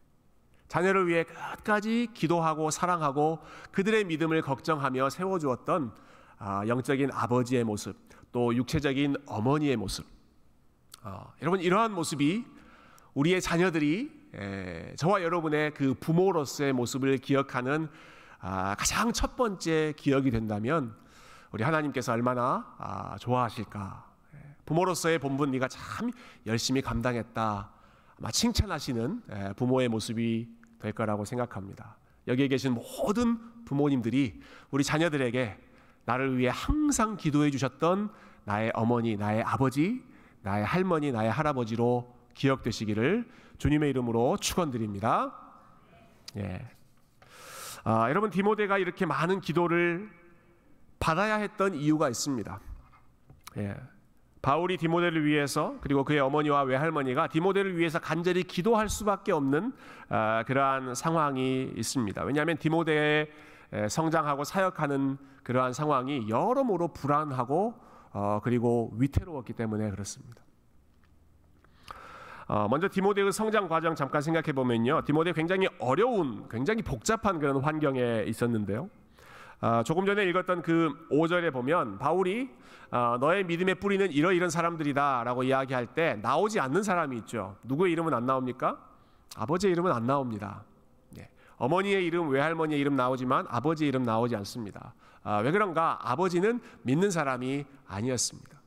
자녀를 0.68 1.08
위해 1.08 1.24
끝까지 1.24 2.08
기도하고 2.14 2.70
사랑하고 2.70 3.40
그들의 3.72 4.04
믿음을 4.04 4.40
걱정하며 4.42 5.10
세워주었던 5.10 5.94
아, 6.38 6.62
영적인 6.66 7.10
아버지의 7.12 7.64
모습, 7.64 7.96
또 8.32 8.54
육체적인 8.54 9.16
어머니의 9.26 9.76
모습. 9.76 10.06
어, 11.02 11.32
여러분 11.42 11.60
이러한 11.60 11.92
모습이 11.92 12.44
우리의 13.14 13.40
자녀들이 13.40 14.20
저와 14.96 15.22
여러분의 15.22 15.74
그 15.74 15.94
부모로서의 15.94 16.72
모습을 16.72 17.18
기억하는 17.18 17.88
아, 18.40 18.74
가장 18.74 19.12
첫 19.12 19.36
번째 19.36 19.92
기억이 19.96 20.30
된다면 20.30 20.94
우리 21.52 21.62
하나님께서 21.62 22.12
얼마나 22.12 22.74
아, 22.78 23.16
좋아하실까 23.18 24.08
부모로서의 24.64 25.18
본분 25.18 25.50
네가 25.50 25.68
참 25.68 26.10
열심히 26.46 26.80
감당했다. 26.80 27.70
아마 28.18 28.30
칭찬하시는 28.30 29.22
부모의 29.56 29.88
모습이 29.88 30.48
될 30.78 30.92
거라고 30.92 31.24
생각합니다. 31.24 31.96
여기에 32.28 32.48
계신 32.48 32.74
모든 32.74 33.38
부모님들이 33.64 34.40
우리 34.70 34.84
자녀들에게 34.84 35.58
나를 36.04 36.38
위해 36.38 36.50
항상 36.54 37.16
기도해 37.16 37.50
주셨던 37.50 38.10
나의 38.44 38.70
어머니, 38.74 39.16
나의 39.16 39.42
아버지, 39.42 40.04
나의 40.42 40.64
할머니, 40.64 41.12
나의 41.12 41.30
할아버지로 41.30 42.14
기억되시기를 42.34 43.28
주님의 43.58 43.90
이름으로 43.90 44.36
축원드립니다. 44.38 45.36
예. 46.36 46.66
아, 47.84 48.08
여러분 48.08 48.30
디모데가 48.30 48.78
이렇게 48.78 49.06
많은 49.06 49.40
기도를 49.40 50.10
받아야 50.98 51.36
했던 51.36 51.74
이유가 51.74 52.08
있습니다. 52.08 52.60
예. 53.58 53.76
바울이 54.42 54.78
디모데를 54.78 55.26
위해서 55.26 55.76
그리고 55.82 56.02
그의 56.04 56.20
어머니와 56.20 56.62
외할머니가 56.62 57.28
디모데를 57.28 57.76
위해서 57.76 57.98
간절히 57.98 58.42
기도할 58.42 58.88
수밖에 58.88 59.32
없는 59.32 59.72
아, 60.08 60.44
그러한 60.46 60.94
상황이 60.94 61.72
있습니다. 61.76 62.22
왜냐하면 62.24 62.56
디모데의 62.56 63.30
성장하고 63.88 64.44
사역하는 64.44 65.18
그러한 65.42 65.72
상황이 65.72 66.28
여러모로 66.28 66.88
불안하고 66.88 67.74
어, 68.12 68.40
그리고 68.42 68.92
위태로웠기 68.96 69.52
때문에 69.52 69.90
그렇습니다. 69.90 70.42
어, 72.50 72.66
먼저 72.68 72.88
디모데의 72.90 73.30
성장 73.30 73.68
과정 73.68 73.94
잠깐 73.94 74.22
생각해 74.22 74.50
보면요, 74.52 75.02
디모데 75.04 75.32
굉장히 75.32 75.68
어려운, 75.78 76.48
굉장히 76.48 76.82
복잡한 76.82 77.38
그런 77.38 77.58
환경에 77.60 78.24
있었는데요. 78.26 78.90
아, 79.60 79.84
조금 79.84 80.04
전에 80.04 80.24
읽었던 80.24 80.62
그 80.62 80.90
5절에 81.12 81.52
보면 81.52 81.98
바울이 81.98 82.50
어, 82.90 83.18
너의 83.20 83.44
믿음의 83.44 83.76
뿌리는 83.76 84.10
이러이런 84.10 84.50
사람들이다 84.50 85.22
라고 85.22 85.44
이야기할 85.44 85.94
때 85.94 86.18
나오지 86.22 86.58
않는 86.58 86.82
사람이 86.82 87.18
있죠. 87.18 87.54
누구의 87.62 87.92
이름은 87.92 88.12
안 88.12 88.26
나옵니까? 88.26 88.78
아버지의 89.36 89.70
이름은 89.70 89.92
안 89.92 90.08
나옵니다. 90.08 90.64
예. 91.18 91.28
어머니의 91.56 92.04
이름, 92.04 92.30
외할머니의 92.30 92.80
이름 92.80 92.96
나오지만 92.96 93.46
아버지의 93.48 93.90
이름 93.90 94.02
나오지 94.02 94.34
않습니다. 94.34 94.92
아, 95.22 95.36
왜 95.36 95.52
그런가? 95.52 96.00
아버지는 96.02 96.58
믿는 96.82 97.12
사람이 97.12 97.64
아니었습니다. 97.86 98.59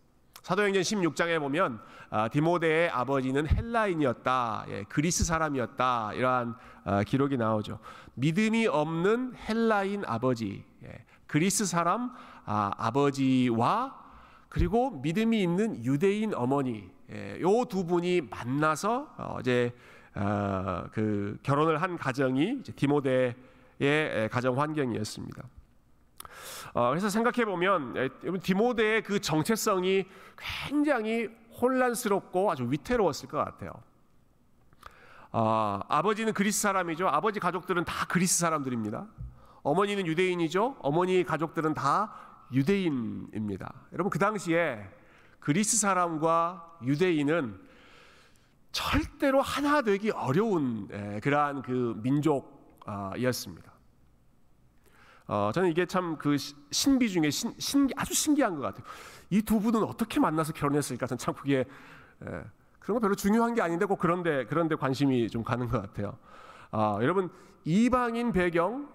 사도행전 0.44 0.82
16장에 0.82 1.40
보면 1.40 1.80
아, 2.10 2.28
디모데의 2.28 2.90
아버지는 2.90 3.48
헬라인이었다, 3.48 4.66
예, 4.68 4.84
그리스 4.90 5.24
사람이었다 5.24 6.14
이러한 6.14 6.56
아, 6.84 7.04
기록이 7.04 7.38
나오죠. 7.38 7.80
믿음이 8.16 8.68
없는 8.68 9.36
헬라인 9.36 10.04
아버지, 10.06 10.66
예, 10.84 11.06
그리스 11.28 11.66
사람 11.66 12.12
아, 12.46 12.92
버지와 12.94 14.04
그리고 14.50 14.92
믿음이 15.02 15.42
있는 15.42 15.84
유대인 15.84 16.36
어머니, 16.36 16.92
예, 17.10 17.40
요두 17.40 17.86
분이 17.86 18.22
만나서 18.30 19.14
어, 19.18 19.38
이제 19.40 19.74
어, 20.14 20.84
그 20.92 21.38
결혼을 21.42 21.82
한 21.82 21.98
가정이 21.98 22.64
디모데의 22.76 23.34
가정 24.30 24.60
환경이었습니다. 24.60 25.42
어, 26.74 26.90
그래서 26.90 27.10
생각해 27.10 27.46
보면 27.46 28.10
디모데의 28.42 29.04
그 29.04 29.20
정체성이 29.20 30.06
굉장히 30.68 31.30
혼란스럽고 31.62 32.52
아주 32.52 32.70
위태로웠을 32.70 33.30
것 33.30 33.38
같아요. 33.38 33.72
어, 35.32 35.80
아버지는 35.88 36.34
그리스 36.34 36.62
사람이죠. 36.62 37.08
아버지 37.08 37.40
가족들은 37.40 37.86
다 37.86 38.06
그리스 38.08 38.40
사람들입니다. 38.40 39.08
어머니는 39.64 40.06
유대인이죠. 40.06 40.78
어머니 40.80 41.24
가족들은 41.24 41.74
다 41.74 42.14
유대인입니다. 42.52 43.74
여러분 43.94 44.10
그 44.10 44.20
당시에 44.20 44.88
그리스 45.40 45.78
사람과 45.78 46.78
유대인은 46.84 47.60
절대로 48.72 49.42
하나 49.42 49.82
되기 49.82 50.10
어려운 50.12 50.88
예, 50.92 51.20
그러한 51.20 51.62
그 51.62 52.00
민족이었습니다. 52.02 53.73
어, 55.28 55.52
저는 55.54 55.70
이게 55.72 55.86
참 55.86 56.18
그 56.18 56.36
신비 56.72 57.10
중에 57.10 57.30
신, 57.30 57.54
신, 57.58 57.90
아주 57.96 58.14
신기한 58.14 58.56
것 58.56 58.62
같아요. 58.62 58.84
이 59.30 59.42
두 59.42 59.60
분은 59.60 59.84
어떻게 59.84 60.20
만나서 60.20 60.54
결혼했을까? 60.54 61.08
저는 61.08 61.18
참 61.18 61.34
그게 61.34 61.66
예, 62.26 62.44
그런 62.80 62.96
거 62.96 63.00
별로 63.00 63.16
중요한 63.16 63.54
게 63.56 63.62
아닌데 63.62 63.86
꼭 63.86 63.98
그런데 64.00 64.46
그런데 64.46 64.76
관심이 64.76 65.30
좀 65.30 65.44
가는 65.44 65.68
것 65.68 65.82
같아요. 65.82 66.18
아, 66.72 66.98
여러분 67.02 67.30
이방인 67.66 68.32
배경 68.34 68.90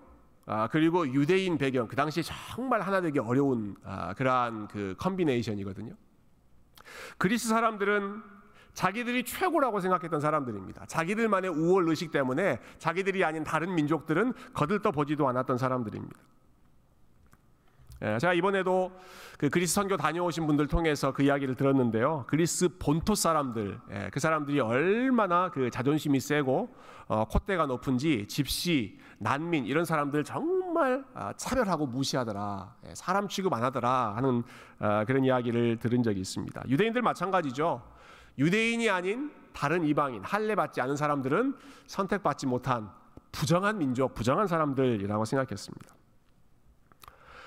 아, 0.46 0.68
그리고 0.68 1.06
유대인 1.08 1.58
배경 1.58 1.88
그 1.88 1.96
당시에 1.96 2.22
정말 2.22 2.80
하나 2.82 3.00
되기 3.00 3.18
어려운 3.18 3.76
아, 3.84 4.14
그러한 4.14 4.68
그 4.68 4.94
컨비네이션이거든요. 4.98 5.94
그리스 7.18 7.48
사람들은 7.48 8.22
자기들이 8.78 9.24
최고라고 9.24 9.80
생각했던 9.80 10.20
사람들입니다. 10.20 10.86
자기들만의 10.86 11.50
우월 11.50 11.88
의식 11.88 12.12
때문에 12.12 12.60
자기들이 12.78 13.24
아닌 13.24 13.42
다른 13.42 13.74
민족들은 13.74 14.32
거들떠 14.54 14.92
보지도 14.92 15.26
않았던 15.28 15.58
사람들입니다. 15.58 16.16
예, 18.02 18.18
제가 18.18 18.34
이번에도 18.34 18.92
그 19.36 19.50
그리스 19.50 19.74
선교 19.74 19.96
다녀오신 19.96 20.46
분들 20.46 20.68
통해서 20.68 21.12
그 21.12 21.24
이야기를 21.24 21.56
들었는데요. 21.56 22.26
그리스 22.28 22.68
본토 22.78 23.16
사람들, 23.16 23.80
예, 23.90 24.10
그 24.12 24.20
사람들이 24.20 24.60
얼마나 24.60 25.50
그 25.50 25.70
자존심이 25.70 26.20
세고 26.20 26.72
어, 27.08 27.24
콧대가 27.24 27.66
높은지 27.66 28.26
집시, 28.28 29.00
난민 29.18 29.66
이런 29.66 29.84
사람들 29.84 30.22
정말 30.22 31.04
아, 31.14 31.32
차별하고 31.32 31.88
무시하더라, 31.88 32.76
예, 32.86 32.94
사람 32.94 33.26
취급 33.26 33.52
안 33.54 33.64
하더라 33.64 34.14
하는 34.14 34.44
아, 34.78 35.04
그런 35.04 35.24
이야기를 35.24 35.78
들은 35.78 36.04
적이 36.04 36.20
있습니다. 36.20 36.62
유대인들 36.68 37.02
마찬가지죠. 37.02 37.97
유대인이 38.38 38.88
아닌 38.88 39.32
다른 39.52 39.84
이방인, 39.84 40.22
할례 40.22 40.54
받지 40.54 40.80
않은 40.80 40.96
사람들은 40.96 41.56
선택받지 41.86 42.46
못한 42.46 42.90
부정한 43.32 43.78
민족, 43.78 44.14
부정한 44.14 44.46
사람들이라고 44.46 45.24
생각했습니다. 45.24 45.94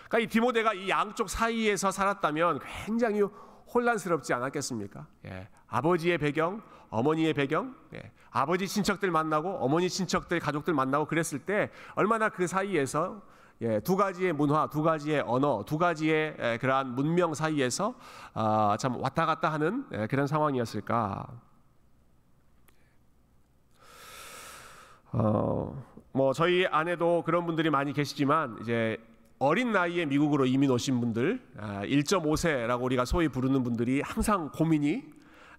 그러니까 0.09 0.19
이 0.19 0.27
디모데가 0.27 0.73
이 0.73 0.89
양쪽 0.89 1.29
사이에서 1.29 1.89
살았다면 1.89 2.59
굉장히 2.85 3.21
혼란스럽지 3.73 4.33
않았겠습니까? 4.33 5.07
예. 5.25 5.47
아버지의 5.67 6.17
배경, 6.17 6.61
어머니의 6.89 7.33
배경, 7.33 7.73
예. 7.93 8.11
아버지 8.29 8.67
친척들 8.67 9.09
만나고 9.09 9.49
어머니 9.59 9.89
친척들 9.89 10.41
가족들 10.41 10.73
만나고 10.73 11.05
그랬을 11.05 11.39
때 11.39 11.71
얼마나 11.95 12.27
그 12.27 12.45
사이에서 12.45 13.21
예, 13.61 13.79
두 13.79 13.95
가지의 13.95 14.33
문화, 14.33 14.67
두 14.67 14.81
가지의 14.81 15.21
언어, 15.21 15.63
두 15.63 15.77
가지의 15.77 16.35
예, 16.39 16.57
그러한 16.59 16.95
문명 16.95 17.35
사이에서 17.35 17.93
아, 18.33 18.75
참 18.79 18.95
왔다 18.99 19.27
갔다 19.27 19.53
하는 19.53 19.85
예, 19.93 20.07
그런 20.07 20.25
상황이었을까? 20.25 21.27
어, 25.13 25.83
뭐 26.11 26.33
저희 26.33 26.65
안에도 26.65 27.21
그런 27.23 27.45
분들이 27.45 27.69
많이 27.69 27.93
계시지만 27.93 28.57
이제 28.61 28.97
어린 29.37 29.71
나이에 29.71 30.05
미국으로 30.05 30.47
이민 30.47 30.71
오신 30.71 30.99
분들 30.99 31.41
1.5세라고 31.57 32.71
아, 32.71 32.75
우리가 32.77 33.05
소위 33.05 33.27
부르는 33.27 33.61
분들이 33.63 34.01
항상 34.01 34.49
고민이 34.49 35.03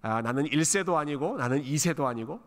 아, 0.01 0.21
나는 0.21 0.43
1세도 0.43 0.95
아니고 0.95 1.37
나는 1.37 1.63
2세도 1.63 2.05
아니고 2.05 2.41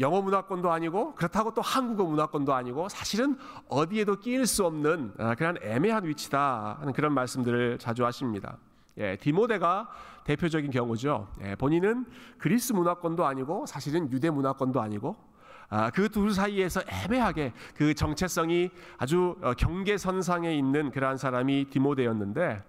영어 0.00 0.20
문화권도 0.20 0.70
아니고 0.70 1.14
그렇다고 1.14 1.52
또 1.54 1.62
한국어 1.62 2.04
문화권도 2.04 2.54
아니고 2.54 2.88
사실은 2.88 3.36
어디에도 3.68 4.18
끼일 4.18 4.46
수 4.46 4.64
없는 4.64 5.12
아, 5.18 5.34
그런 5.34 5.56
애매한 5.62 6.06
위치다 6.06 6.78
하는 6.80 6.92
그런 6.92 7.12
말씀들을 7.12 7.78
자주 7.78 8.04
하십니다. 8.04 8.58
예, 8.98 9.16
디모데가 9.16 9.88
대표적인 10.24 10.70
경우죠. 10.70 11.28
예, 11.42 11.54
본인은 11.54 12.06
그리스 12.38 12.72
문화권도 12.72 13.26
아니고 13.26 13.66
사실은 13.66 14.10
유대 14.10 14.30
문화권도 14.30 14.80
아니고 14.80 15.16
아, 15.68 15.90
그 15.90 16.08
둘 16.08 16.32
사이에서 16.32 16.80
애매하게 16.86 17.52
그 17.74 17.92
정체성이 17.92 18.70
아주 18.98 19.36
어, 19.42 19.52
경계선상에 19.54 20.54
있는 20.56 20.90
그러한 20.90 21.16
사람이 21.16 21.66
디모데였는데 21.70 22.62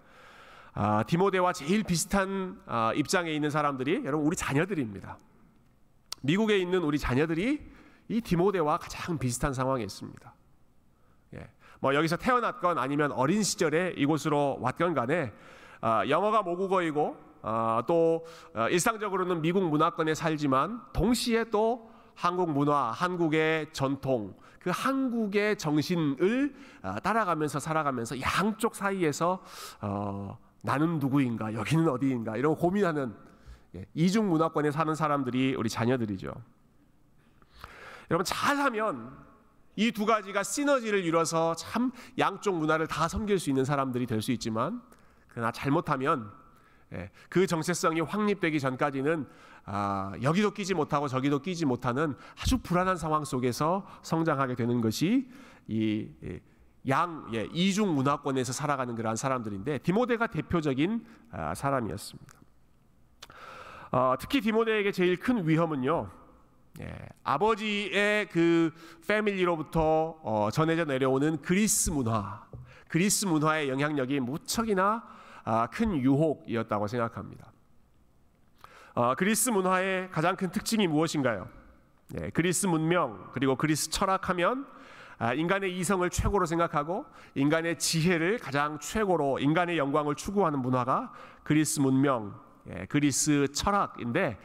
아, 0.73 1.03
디모데와 1.03 1.53
제일 1.53 1.83
비슷한 1.83 2.59
아, 2.65 2.91
입장에 2.95 3.31
있는 3.31 3.49
사람들이 3.49 4.01
여러분 4.03 4.25
우리 4.27 4.35
자녀들입니다. 4.35 5.17
미국에 6.21 6.57
있는 6.57 6.83
우리 6.83 6.97
자녀들이 6.97 7.61
이 8.09 8.21
디모데와 8.21 8.77
가장 8.77 9.17
비슷한 9.17 9.53
상황에 9.53 9.83
있습니다. 9.83 10.33
예. 11.35 11.49
뭐 11.79 11.93
여기서 11.93 12.17
태어났건 12.17 12.77
아니면 12.77 13.11
어린 13.11 13.43
시절에 13.43 13.93
이곳으로 13.97 14.57
왔건 14.61 14.93
간에 14.93 15.33
아, 15.81 16.07
영어가 16.07 16.41
모국어이고 16.41 17.17
아, 17.41 17.83
또 17.87 18.25
어, 18.55 18.67
일상적으로는 18.69 19.41
미국 19.41 19.63
문화권에 19.63 20.15
살지만 20.15 20.81
동시에 20.93 21.45
또 21.45 21.89
한국 22.15 22.51
문화, 22.51 22.91
한국의 22.91 23.67
전통, 23.73 24.35
그 24.59 24.71
한국의 24.73 25.57
정신을 25.57 26.55
아, 26.81 26.99
따라가면서 26.99 27.59
살아가면서 27.59 28.19
양쪽 28.21 28.75
사이에서 28.75 29.39
어, 29.81 30.37
나는 30.61 30.99
누구인가, 30.99 31.53
여기는 31.53 31.87
어디인가 31.87 32.35
이런 32.37 32.55
고민하는 32.55 33.13
예, 33.13 33.26
이중 33.93 34.29
문화권에 34.29 34.71
사는 34.71 34.93
사람들이 34.95 35.55
우리 35.55 35.69
자녀들이죠. 35.69 36.33
여러분 38.09 38.23
잘하면 38.25 39.25
이 39.75 39.91
두 39.91 40.05
가지가 40.05 40.41
시너지를 40.43 41.03
이뤄서 41.05 41.55
참 41.55 41.91
양쪽 42.17 42.57
문화를 42.57 42.87
다 42.87 43.07
섬길 43.07 43.37
수 43.39 43.49
있는 43.49 43.63
사람들이 43.63 44.07
될 44.07 44.21
수 44.21 44.31
있지만 44.31 44.81
그러나 45.27 45.51
잘못하면 45.51 46.31
예, 46.93 47.11
그 47.29 47.45
정체성이 47.45 48.01
확립되기 48.01 48.59
전까지는 48.59 49.27
아, 49.65 50.13
여기도 50.23 50.51
끼지 50.51 50.73
못하고 50.73 51.07
저기도 51.07 51.41
끼지 51.41 51.65
못하는 51.65 52.15
아주 52.41 52.57
불안한 52.59 52.95
상황 52.95 53.25
속에서 53.25 53.85
성장하게 54.01 54.55
되는 54.55 54.79
것이 54.81 55.29
이 55.67 56.09
양, 56.87 57.27
예, 57.33 57.47
이중 57.51 57.93
문화권에서 57.93 58.53
살아가는 58.53 58.95
그러한 58.95 59.17
사람들인데 59.17 59.79
디모데가 59.79 60.27
대표적인 60.27 61.05
아, 61.31 61.53
사람이었습니다. 61.53 62.33
어, 63.91 64.15
특히 64.19 64.41
디모데에게 64.41 64.91
제일 64.91 65.17
큰 65.17 65.47
위험은요. 65.47 66.09
예, 66.81 66.95
아버지의 67.23 68.27
그 68.29 68.71
패밀리로부터 69.07 70.19
어, 70.21 70.49
전해져 70.51 70.85
내려오는 70.85 71.41
그리스 71.41 71.89
문화, 71.89 72.45
그리스 72.87 73.25
문화의 73.25 73.69
영향력이 73.69 74.19
무척이나 74.19 75.03
아, 75.43 75.67
큰 75.67 75.95
유혹이었다고 75.95 76.87
생각합니다. 76.87 77.51
어, 78.93 79.15
그리스 79.15 79.49
문화의 79.49 80.11
가장 80.11 80.35
큰 80.35 80.51
특징이 80.51 80.87
무엇인가요? 80.87 81.47
예, 82.19 82.29
그리스 82.29 82.67
문명 82.67 83.29
그리고 83.33 83.55
그리스 83.55 83.89
철학하면 83.89 84.67
아, 85.19 85.33
인간의 85.33 85.75
이성을 85.79 86.07
최고로 86.09 86.45
생각하고 86.45 87.05
인간의 87.33 87.79
지혜를 87.79 88.37
가장 88.37 88.77
최고로 88.79 89.39
인간의 89.39 89.77
영광을 89.77 90.13
추구하는 90.15 90.59
문화가 90.59 91.11
그리스 91.43 91.79
문명, 91.79 92.39
예, 92.69 92.85
그리스 92.85 93.47
철학인데 93.53 94.37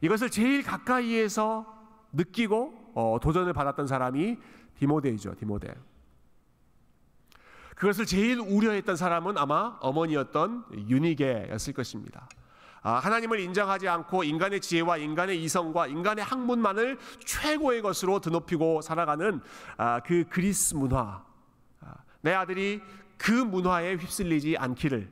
이것을 0.00 0.30
제일 0.30 0.62
가까이에서 0.62 1.66
느끼고 2.12 2.92
어, 2.94 3.18
도전을 3.20 3.52
받았던 3.52 3.86
사람이 3.86 4.36
디모데이죠, 4.78 5.34
디모데. 5.36 5.74
그것을 7.76 8.04
제일 8.04 8.40
우려했던 8.40 8.96
사람은 8.96 9.38
아마 9.38 9.78
어머니였던 9.80 10.88
유니게였을 10.88 11.72
것입니다. 11.72 12.28
아, 12.82 12.94
하나님을 12.94 13.40
인정하지 13.40 13.88
않고 13.88 14.24
인간의 14.24 14.60
지혜와 14.60 14.96
인간의 14.98 15.42
이성과 15.42 15.86
인간의 15.86 16.24
학문만을 16.24 16.98
최고의 17.24 17.82
것으로 17.82 18.20
드높이고 18.20 18.80
살아가는 18.80 19.40
아, 19.76 20.00
그 20.00 20.24
그리스 20.28 20.74
문화. 20.74 21.22
아, 21.80 21.94
내 22.22 22.32
아들이 22.32 22.80
그 23.18 23.30
문화에 23.32 23.96
휩쓸리지 23.96 24.56
않기를. 24.58 25.10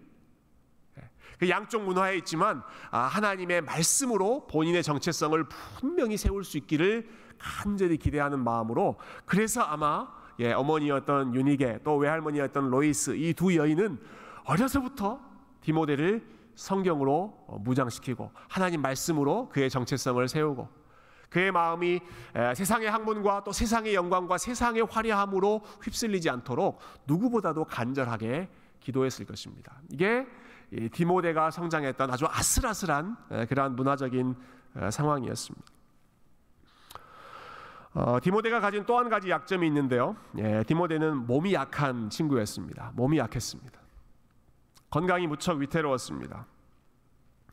예, 1.39 1.47
그 1.47 1.49
양쪽 1.49 1.83
문화에 1.83 2.17
있지만 2.19 2.63
하나님의 2.91 3.63
말씀으로 3.63 4.47
본인의 4.47 4.83
정체성을 4.83 5.45
분명히 5.81 6.17
세울 6.17 6.45
수 6.45 6.57
있기를 6.59 7.09
간절히 7.39 7.97
기대하는 7.97 8.43
마음으로 8.43 8.97
그래서 9.25 9.63
아마 9.63 10.09
예, 10.41 10.53
어머니였던 10.53 11.35
유니게 11.35 11.81
또 11.85 11.97
외할머니였던 11.97 12.71
로이스 12.71 13.17
이 13.17 13.35
두 13.35 13.57
여인은 13.57 13.99
어려서부터 14.45 15.21
디모데를 15.61 16.25
성경으로 16.55 17.45
어, 17.47 17.59
무장시키고 17.61 18.31
하나님 18.49 18.83
말씀으로 18.83 19.49
그의 19.49 19.71
정체성을 19.71 20.27
세우고 20.29 20.69
그의 21.29 21.53
마음이 21.53 22.01
세상의 22.57 22.91
학문과 22.91 23.45
또 23.45 23.53
세상의 23.53 23.95
영광과 23.95 24.39
세상의 24.39 24.87
화려함으로 24.91 25.61
휩쓸리지 25.83 26.31
않도록 26.31 26.81
누구보다도 27.07 27.67
간절하게 27.67 28.49
기도했을 28.81 29.27
것입니다. 29.27 29.79
이게 29.91 30.27
디모데가 30.93 31.51
성장했던 31.51 32.11
아주 32.11 32.27
아슬아슬한 32.27 33.17
그러한 33.49 33.75
문화적인 33.77 34.37
상황이었습니다. 34.91 35.67
어, 37.95 38.19
디모데가 38.23 38.61
가진 38.61 38.85
또 38.85 38.99
한 38.99 39.09
가지 39.09 39.31
약점이 39.31 39.67
있는데요. 39.67 40.15
예, 40.37 40.63
디모데는 40.65 41.27
몸이 41.27 41.55
약한 41.55 42.11
친구였습니다. 42.11 42.93
몸이 42.95 43.19
약했습니다. 43.19 43.81
건강이 44.91 45.27
무척 45.27 45.59
위태로웠습니다. 45.59 46.47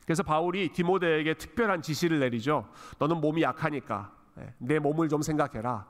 그래서 0.04 0.22
바울이 0.22 0.68
디모데에게 0.72 1.34
특별한 1.34 1.82
지시를 1.82 2.20
내리죠. 2.20 2.68
너는 2.98 3.20
몸이 3.20 3.42
약하니까 3.42 4.12
예, 4.38 4.54
내 4.58 4.78
몸을 4.78 5.08
좀 5.08 5.22
생각해라. 5.22 5.86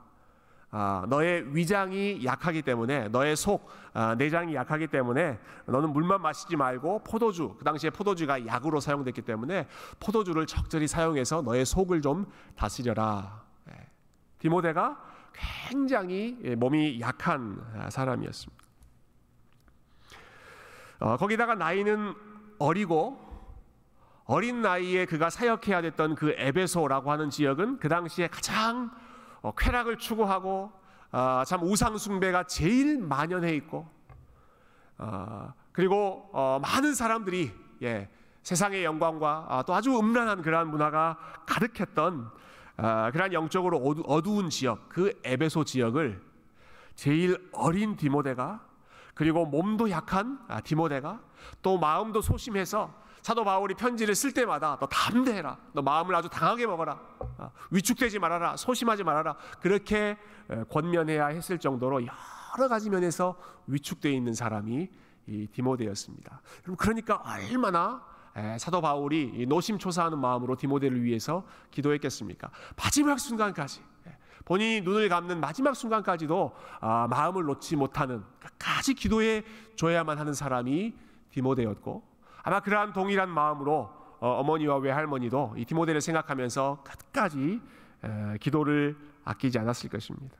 아, 0.69 1.05
너의 1.07 1.55
위장이 1.55 2.25
약하기 2.25 2.61
때문에 2.61 3.07
너의 3.07 3.35
속 3.35 3.69
아, 3.93 4.15
내장이 4.15 4.53
약하기 4.53 4.87
때문에 4.87 5.39
너는 5.65 5.91
물만 5.91 6.21
마시지 6.21 6.55
말고 6.57 7.03
포도주 7.03 7.55
그 7.57 7.63
당시에 7.63 7.89
포도주가 7.89 8.45
약으로 8.45 8.79
사용됐기 8.79 9.21
때문에 9.21 9.67
포도주를 9.99 10.45
적절히 10.45 10.87
사용해서 10.87 11.41
너의 11.41 11.65
속을 11.65 12.01
좀 12.01 12.25
다스려라. 12.55 13.43
예. 13.69 13.87
디모데가 14.39 15.01
굉장히 15.33 16.37
예, 16.43 16.55
몸이 16.55 16.99
약한 16.99 17.63
아, 17.77 17.89
사람이었습니다. 17.89 18.63
어, 20.99 21.15
거기다가 21.15 21.55
나이는 21.55 22.13
어리고 22.59 23.25
어린 24.25 24.61
나이에 24.61 25.05
그가 25.05 25.29
사역해야 25.29 25.81
됐던 25.81 26.15
그 26.15 26.35
에베소라고 26.37 27.09
하는 27.11 27.29
지역은 27.29 27.79
그 27.79 27.87
당시에 27.87 28.27
가장 28.27 28.91
어, 28.91 29.06
쾌락을 29.57 29.97
추구하고 29.97 30.71
어, 31.11 31.43
참 31.45 31.63
우상 31.63 31.97
숭배가 31.97 32.43
제일 32.43 32.97
만연해 32.97 33.55
있고 33.55 33.87
어, 34.97 35.53
그리고 35.71 36.29
어, 36.33 36.59
많은 36.61 36.93
사람들이 36.93 37.51
예, 37.83 38.09
세상의 38.43 38.83
영광과 38.83 39.45
아, 39.49 39.63
또 39.63 39.75
아주 39.75 39.97
음란한 39.97 40.41
그러한 40.41 40.69
문화가 40.69 41.17
가득했던 41.45 42.31
아, 42.77 43.11
그러한 43.11 43.33
영적으로 43.33 43.77
어두, 43.77 44.03
어두운 44.07 44.49
지역 44.49 44.89
그 44.89 45.19
에베소 45.23 45.63
지역을 45.65 46.21
제일 46.95 47.49
어린 47.51 47.95
디모데가 47.95 48.61
그리고 49.13 49.45
몸도 49.45 49.89
약한 49.89 50.39
아, 50.47 50.61
디모데가 50.61 51.19
또 51.61 51.77
마음도 51.77 52.21
소심해서 52.21 52.93
사도 53.27 53.43
바울이 53.43 53.73
편지를 53.73 54.15
쓸 54.15 54.31
때마다 54.31 54.77
너 54.79 54.85
담대해라. 54.85 55.57
너 55.73 55.81
마음을 55.81 56.15
아주 56.15 56.29
당하게 56.29 56.65
먹어라. 56.65 56.97
아, 57.37 57.51
위축되지 57.71 58.19
말아라. 58.19 58.55
소심하지 58.55 59.03
말아라. 59.03 59.35
그렇게 59.59 60.17
권면해야 60.69 61.27
했을 61.27 61.59
정도로 61.59 62.03
여러 62.03 62.69
가지 62.69 62.89
면에서 62.89 63.37
위축되어 63.67 64.13
있는 64.13 64.33
사람이 64.33 64.89
이 65.25 65.47
디모데였습니다. 65.51 66.41
그러니까 66.77 67.21
얼마나 67.25 68.01
사도 68.57 68.79
바울이 68.79 69.45
노심초사하는 69.45 70.19
마음으로 70.19 70.55
디모데를 70.55 71.03
위해서 71.03 71.45
기도했겠습니까? 71.71 72.49
마지막 72.77 73.19
순간까지 73.19 73.81
본인이 74.45 74.79
눈을 74.79 75.09
감는 75.09 75.41
마지막 75.41 75.75
순간까지도 75.75 76.55
아, 76.79 77.07
마음을 77.09 77.43
놓지 77.43 77.75
못하는 77.75 78.23
끝까지 78.39 78.93
기도해 78.93 79.43
줘야만 79.75 80.17
하는 80.17 80.33
사람이 80.33 80.95
디모데였고 81.31 82.15
아마 82.43 82.59
그러한 82.59 82.93
동일한 82.93 83.29
마음으로 83.29 83.89
어, 84.19 84.43
머니와 84.43 84.77
외할머니도 84.77 85.55
이 85.57 85.65
디모데를 85.65 86.01
생각하면서 86.01 86.83
끝까지 86.83 87.61
기도를 88.39 88.95
아끼지 89.25 89.59
않았을 89.59 89.89
것입니다. 89.89 90.37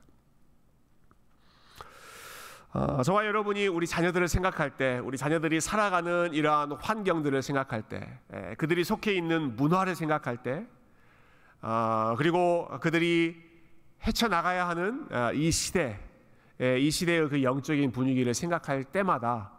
어, 2.72 3.02
저와 3.02 3.26
여러분이 3.26 3.66
우리 3.66 3.86
자녀들을 3.86 4.28
생각할 4.28 4.76
때, 4.76 4.98
우리 4.98 5.16
자녀들이 5.16 5.60
살아가는 5.60 6.32
이러한 6.32 6.72
환경들을 6.72 7.40
생각할 7.42 7.82
때, 7.82 8.18
그들이 8.58 8.84
속해 8.84 9.14
있는 9.14 9.56
문화를 9.56 9.94
생각할 9.94 10.42
때, 10.42 10.66
어, 11.60 12.14
그리고 12.16 12.68
그들이 12.80 13.42
헤쳐나가야 14.06 14.68
하는 14.68 15.08
어, 15.10 15.32
이 15.32 15.50
시대, 15.50 15.98
이 16.60 16.90
시대의 16.90 17.28
그 17.28 17.42
영적인 17.42 17.92
분위기를 17.92 18.34
생각할 18.34 18.84
때마다 18.84 19.52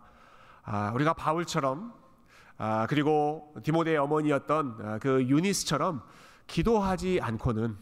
아, 0.63 0.91
우리가 0.93 1.13
바울처럼 1.13 1.93
아, 2.61 2.85
그리고 2.87 3.53
디모데의 3.63 3.97
어머니였던 3.97 4.77
아, 4.83 4.99
그 4.99 5.23
유니스처럼 5.23 6.03
기도하지 6.45 7.21
않고는 7.21 7.77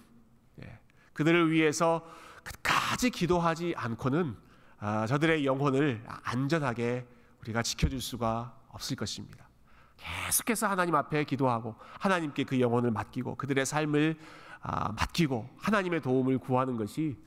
예, 0.62 0.80
그들을 1.14 1.52
위해서 1.52 2.06
끝까지 2.44 3.10
기도하지 3.10 3.74
않고는 3.76 4.38
아, 4.78 5.08
저들의 5.08 5.48
영혼을 5.48 6.04
안전하게 6.24 7.08
우리가 7.42 7.64
지켜줄 7.64 8.00
수가 8.00 8.56
없을 8.70 8.96
것입니다. 8.96 9.50
계속해서 9.98 10.68
하나님 10.68 10.94
앞에 10.94 11.24
기도하고 11.24 11.74
하나님께 12.00 12.44
그 12.44 12.60
영혼을 12.60 12.92
맡기고 12.92 13.34
그들의 13.36 13.66
삶을 13.66 14.16
아, 14.62 14.92
맡기고 14.92 15.50
하나님의 15.58 16.04
도움을 16.04 16.38
구하는 16.38 16.78
것이 16.78 17.18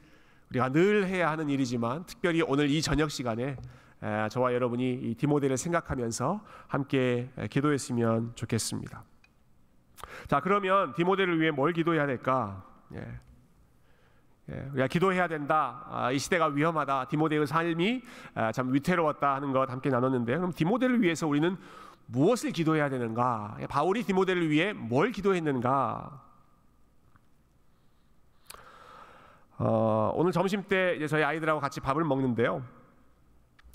우리가 0.51 0.69
늘 0.69 1.05
해야 1.09 1.29
하는 1.33 1.49
일이지만 1.49 2.07
특별히 2.07 2.43
오늘 2.43 2.71
이 2.71 2.81
저녁 2.81 3.11
시간에 3.11 3.57
저와 4.31 4.55
여러분이 4.55 4.93
이 4.95 5.15
디모데를 5.15 5.57
생각하면서 5.57 6.41
함께 6.69 7.31
기도했으면 7.51 8.33
좋겠습니다. 8.35 9.05
자, 10.29 10.41
그러면 10.41 10.95
디모데를 10.95 11.41
위해 11.41 11.51
뭘 11.51 11.73
기도해야 11.73 12.07
될까? 12.07 12.65
예. 12.95 13.07
예, 14.51 14.69
우리가 14.73 14.89
기도해야 14.89 15.29
된다. 15.29 15.87
아, 15.89 16.11
이 16.11 16.19
시대가 16.19 16.47
위험하다. 16.47 17.07
디모데의 17.07 17.47
삶이 17.47 18.03
아, 18.35 18.51
참 18.53 18.73
위태로웠다 18.73 19.35
하는 19.35 19.53
것 19.53 19.71
함께 19.71 19.91
나눴는데, 19.91 20.37
그럼 20.37 20.53
디모데를 20.53 21.03
위해서 21.03 21.29
우리는 21.29 21.57
무엇을 22.07 22.51
기도해야 22.51 22.89
되는가? 22.89 23.59
예, 23.61 23.67
바울이 23.67 24.03
디모데를 24.03 24.51
위해 24.51 24.73
뭘 24.73 25.13
기도했는가? 25.13 26.25
어, 29.59 30.13
오늘 30.15 30.33
점심 30.33 30.63
때 30.63 31.07
저희 31.07 31.23
아이들하고 31.23 31.61
같이 31.61 31.81
밥을 31.81 32.03
먹는데요. 32.03 32.65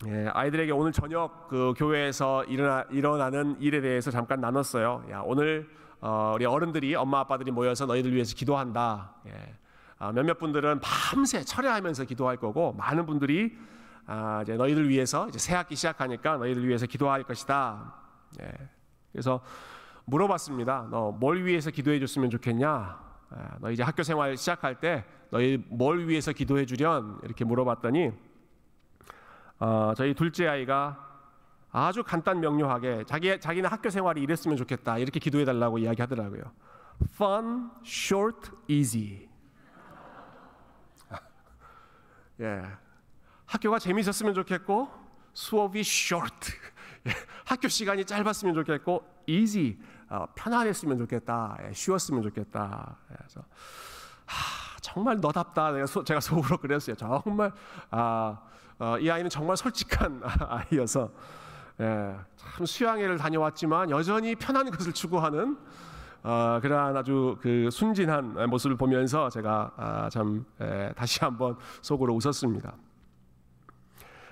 예, 0.08 0.28
아이들에게 0.34 0.72
오늘 0.74 0.92
저녁 0.92 1.48
그 1.48 1.74
교회에서 1.78 2.44
일어나, 2.46 2.84
일어나는 2.92 3.56
일에 3.62 3.80
대해서 3.82 4.12
잠깐 4.12 4.42
나눴어요. 4.42 5.06
야, 5.10 5.22
오늘 5.26 5.70
어, 6.02 6.34
우리 6.36 6.46
어른들이 6.46 6.96
엄마 6.96 7.20
아빠들이 7.22 7.50
모여서 7.52 7.86
너희들 7.86 8.14
위해서 8.14 8.36
기도한다. 8.36 9.16
예. 9.28 9.54
아, 9.98 10.12
몇몇 10.12 10.38
분들은 10.38 10.82
밤새 10.82 11.44
철야하면서 11.44 12.04
기도할 12.06 12.36
거고 12.38 12.74
많은 12.74 13.06
분들이 13.06 13.58
아, 14.06 14.42
이제 14.44 14.56
너희들 14.56 14.90
위해서 14.90 15.28
이제 15.30 15.40
새 15.40 15.56
학기 15.56 15.76
시작하니까 15.76 16.38
너희들 16.38 16.68
위해서 16.68 16.86
기도할 16.86 17.24
것이다. 17.24 17.94
예. 18.42 18.52
그래서 19.14 19.40
물어봤습니다. 20.04 20.90
너 20.92 21.12
뭘 21.14 21.46
위해서 21.46 21.72
기도해 21.72 22.00
줬으면 22.02 22.30
좋겠냐? 22.30 23.00
아, 23.30 23.58
너 23.62 23.72
이제 23.72 23.82
학교 23.82 24.04
생활 24.04 24.36
시작할 24.36 24.80
때 24.82 25.06
너희 25.32 25.64
뭘 25.70 26.06
위해서 26.08 26.34
기도해 26.34 26.66
주련? 26.66 27.18
이렇게 27.24 27.46
물어봤더니 27.46 28.12
어, 29.60 29.94
저희 29.96 30.14
둘째 30.14 30.48
아이가 30.48 31.02
아주 31.72 32.04
간단 32.04 32.40
명료하게 32.40 33.04
자기 33.06 33.40
자기는 33.40 33.70
학교 33.70 33.90
생활이 33.90 34.22
이랬으면 34.22 34.58
좋겠다 34.58 34.98
이렇게 34.98 35.20
기도해 35.20 35.46
달라고 35.46 35.78
이야기하더라고요. 35.78 36.44
Fun, 37.14 37.70
short, 37.86 38.52
easy. 38.68 39.28
예, 42.42 42.64
학교가 43.46 43.80
재미있었으면 43.80 44.34
좋겠고 44.34 44.90
수업이 45.34 45.80
short, 45.80 46.54
예, 47.08 47.12
학교 47.46 47.68
시간이 47.68 48.06
짧았으면 48.06 48.56
좋겠고 48.56 49.06
easy, 49.28 49.78
어, 50.10 50.26
편안했으면 50.36 50.98
좋겠다, 51.00 51.58
예, 51.64 51.74
쉬웠으면 51.74 52.22
좋겠다. 52.24 52.98
예, 53.12 53.16
그래서 53.18 53.42
하, 54.26 54.78
정말 54.82 55.20
너답다. 55.20 55.72
제가 56.06 56.20
속으로 56.20 56.58
그랬어요. 56.58 56.96
정말 56.96 57.52
아. 57.92 58.42
어, 58.78 58.98
이 59.00 59.10
아이는 59.10 59.30
정말 59.30 59.56
솔직한 59.56 60.22
아이여서 60.50 61.10
예, 61.80 62.16
참 62.36 62.66
수양회를 62.66 63.18
다녀왔지만 63.18 63.90
여전히 63.90 64.36
편한 64.36 64.70
것을 64.70 64.92
추구하는 64.92 65.58
어, 66.24 66.60
그러한 66.62 66.98
아주 66.98 67.38
그 67.42 67.70
순진한 67.72 68.50
모습을 68.50 68.76
보면서 68.76 69.30
제가 69.30 69.72
아, 69.78 70.10
참 70.10 70.46
예, 70.60 70.92
다시 70.96 71.20
한번 71.22 71.56
속으로 71.82 72.14
웃었습니다. 72.16 72.76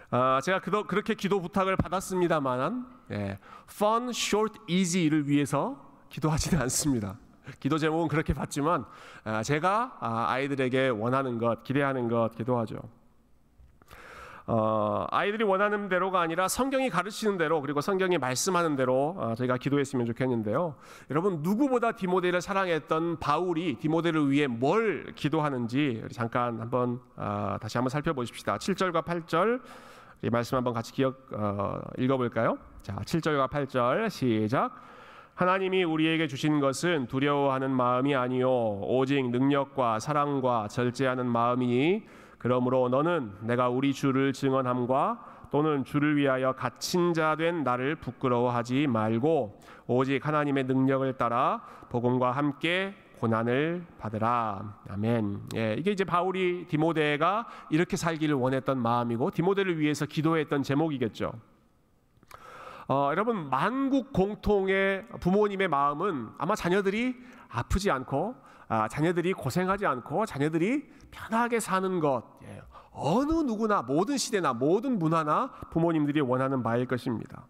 아, 0.10 0.42
제가 0.44 0.60
그도, 0.60 0.84
그렇게 0.84 1.14
기도 1.14 1.40
부탁을 1.40 1.78
받았습니다만 1.78 2.86
예, 3.12 3.40
fun, 3.70 4.10
short, 4.10 4.60
easy를 4.68 5.28
위해서 5.30 5.78
기도하지는 6.10 6.62
않습니다. 6.64 7.18
기도 7.60 7.78
제목은 7.78 8.08
그렇게 8.10 8.34
받지만 8.34 8.86
아, 9.24 9.42
제가 9.42 9.98
아, 10.00 10.26
아이들에게 10.30 10.90
원하는 10.90 11.38
것, 11.38 11.64
기대하는 11.64 12.10
것 12.10 12.36
기도하죠. 12.36 12.78
어, 14.46 15.06
아이들이 15.10 15.44
원하는 15.44 15.88
대로가 15.88 16.20
아니라 16.20 16.48
성경이 16.50 16.90
가르치는 16.90 17.38
대로 17.38 17.62
그리고 17.62 17.80
성경이 17.80 18.18
말씀하는 18.18 18.76
대로 18.76 19.16
어, 19.18 19.36
저희가 19.36 19.58
기도했으면 19.58 20.06
좋겠는데요. 20.06 20.76
여러분 21.10 21.40
누구보다 21.42 21.94
디모데를 21.94 22.42
사랑했던 22.42 23.20
바울이 23.20 23.76
디모데를 23.76 24.30
위해 24.30 24.48
뭘 24.48 25.14
기도하는지 25.16 26.04
잠깐 26.12 26.60
한번 26.60 27.00
어, 27.16 27.56
다시 27.62 27.78
한번 27.78 27.90
살펴보십시다. 27.90 28.58
7절과 28.58 29.06
8절 29.06 29.62
이 30.24 30.30
말씀 30.30 30.58
한번 30.58 30.74
같이 30.74 30.92
기억 30.92 31.28
어, 31.32 31.80
읽어볼까요? 31.98 32.58
자, 32.82 32.96
7절과 32.96 33.50
8절 33.50 34.10
시작. 34.10 34.72
하나님이 35.36 35.84
우리에게 35.84 36.28
주신 36.28 36.60
것은 36.60 37.08
두려워하는 37.08 37.72
마음이 37.72 38.14
아니요 38.14 38.50
오직 38.82 39.30
능력과 39.32 40.00
사랑과 40.00 40.68
절제하는 40.68 41.26
마음이니 41.26 42.04
그러므로 42.44 42.90
너는 42.90 43.32
내가 43.40 43.70
우리 43.70 43.94
주를 43.94 44.34
증언함과 44.34 45.48
또는 45.50 45.86
주를 45.86 46.18
위하여 46.18 46.52
갇힌 46.52 47.14
자 47.14 47.38
된 47.38 47.64
나를 47.64 47.96
부끄러워하지 47.96 48.88
말고 48.88 49.62
오직 49.88 50.28
하나님의 50.28 50.66
능력을 50.66 51.14
따라 51.14 51.62
복음과 51.90 52.32
함께 52.32 52.94
고난을 53.20 53.86
받으라. 53.98 54.76
아멘. 54.90 55.44
예, 55.56 55.76
이게 55.80 55.92
이제 55.92 56.04
바울이 56.04 56.66
디모데가 56.68 57.48
이렇게 57.70 57.96
살기를 57.96 58.36
원했던 58.36 58.78
마음이고 58.78 59.32
디모데를 59.32 59.80
위해서 59.80 60.06
기도했던 60.06 60.64
제목이겠죠. 60.64 61.32
어, 62.90 63.08
여러분 63.12 63.50
만국 63.50 64.12
공통의 64.12 65.06
부모님의 65.22 65.70
마음은 65.70 66.28
아마 66.38 66.56
자녀들이 66.56 67.16
아프지 67.48 67.90
않고 67.90 68.36
아, 68.74 68.88
자녀들이 68.88 69.34
고생하지 69.34 69.86
않고 69.86 70.26
자녀들이 70.26 70.90
편하게 71.12 71.60
사는 71.60 72.00
것 72.00 72.24
예, 72.44 72.60
어느 72.92 73.32
누구나 73.32 73.84
모든 73.84 74.18
시대나 74.18 74.54
모든 74.54 74.98
문화나 74.98 75.52
부모님들이 75.70 76.22
원하는 76.22 76.64
바일 76.64 76.88
것입니다. 76.88 77.46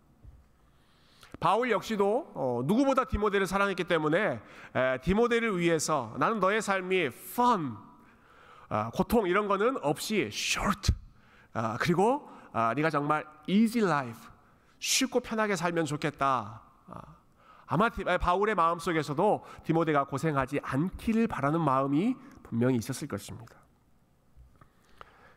바울 1.39 1.71
역시도 1.71 2.31
어, 2.33 2.61
누구보다 2.65 3.05
디모데를 3.05 3.47
사랑했기 3.47 3.85
때문에 3.85 4.41
에, 4.75 4.97
디모데를 5.01 5.57
위해서 5.57 6.13
나는 6.17 6.41
너의 6.41 6.61
삶이 6.61 6.97
fun, 7.05 7.77
아, 8.67 8.89
고통 8.93 9.25
이런 9.25 9.47
거는 9.47 9.77
없이 9.81 10.29
short, 10.29 10.91
아, 11.53 11.77
그리고 11.79 12.29
아, 12.51 12.73
네가 12.73 12.89
정말 12.89 13.25
easy 13.47 13.89
life, 13.89 14.21
쉽고 14.79 15.21
편하게 15.21 15.55
살면 15.55 15.85
좋겠다. 15.85 16.61
아, 17.65 17.75
아마 17.75 17.89
바울의 17.89 18.55
마음 18.55 18.79
속에서도 18.79 19.45
디모데가 19.63 20.05
고생하지 20.05 20.59
않기를 20.63 21.27
바라는 21.27 21.61
마음이 21.61 22.15
분명히 22.43 22.77
있었을 22.77 23.07
것입니다. 23.07 23.55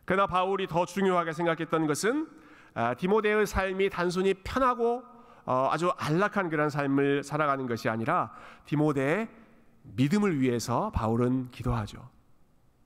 그러나 0.05 0.27
바울이 0.27 0.67
더 0.67 0.85
중요하게 0.85 1.33
생각했던 1.33 1.87
것은 1.87 2.27
아, 2.73 2.93
디모데의 2.93 3.47
삶이 3.47 3.89
단순히 3.89 4.33
편하고 4.35 5.03
어, 5.45 5.69
아주 5.71 5.91
안락한 5.97 6.49
그런 6.49 6.69
삶을 6.69 7.23
살아가는 7.23 7.65
것이 7.67 7.87
아니라 7.89 8.33
디모데의 8.65 9.29
믿음을 9.83 10.39
위해서 10.41 10.91
바울은 10.91 11.49
기도하죠. 11.51 12.09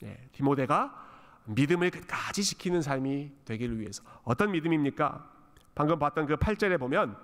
네, 0.01 0.29
디모데가 0.31 0.93
믿음을 1.45 1.89
끝까지 1.89 2.43
지키는 2.43 2.81
삶이 2.81 3.31
되기를 3.45 3.79
위해서 3.79 4.03
어떤 4.23 4.51
믿음입니까? 4.51 5.27
방금 5.73 5.97
봤던 5.97 6.27
그 6.27 6.35
8절에 6.37 6.79
보면 6.79 7.11
어, 7.11 7.19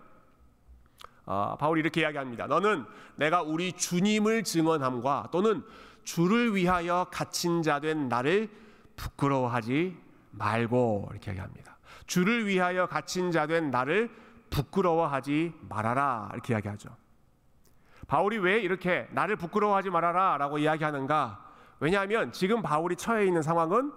바울이 1.27 1.81
이렇게 1.81 2.01
이야기합니다. 2.01 2.47
너는 2.47 2.85
내가 3.15 3.41
우리 3.41 3.73
주님을 3.73 4.43
증언함과 4.43 5.29
또는 5.31 5.63
주를 6.03 6.55
위하여 6.55 7.07
갇힌 7.11 7.61
자 7.61 7.79
된 7.79 8.07
나를 8.07 8.49
부끄러워하지 8.95 9.97
말고 10.31 11.09
이렇게 11.11 11.31
이야기합니다. 11.31 11.77
주를 12.05 12.47
위하여 12.47 12.87
갇힌 12.87 13.31
자 13.31 13.45
된 13.45 13.69
나를 13.69 14.09
부끄러워하지 14.49 15.53
말아라 15.67 16.29
이렇게 16.33 16.53
이야기하죠. 16.53 16.89
바울이 18.07 18.37
왜 18.37 18.59
이렇게 18.61 19.07
나를 19.11 19.35
부끄러워하지 19.35 19.89
말아라라고 19.89 20.59
이야기하는가? 20.59 21.45
왜냐하면 21.81 22.31
지금 22.31 22.61
바울이 22.61 22.95
처해 22.95 23.25
있는 23.25 23.41
상황은 23.41 23.91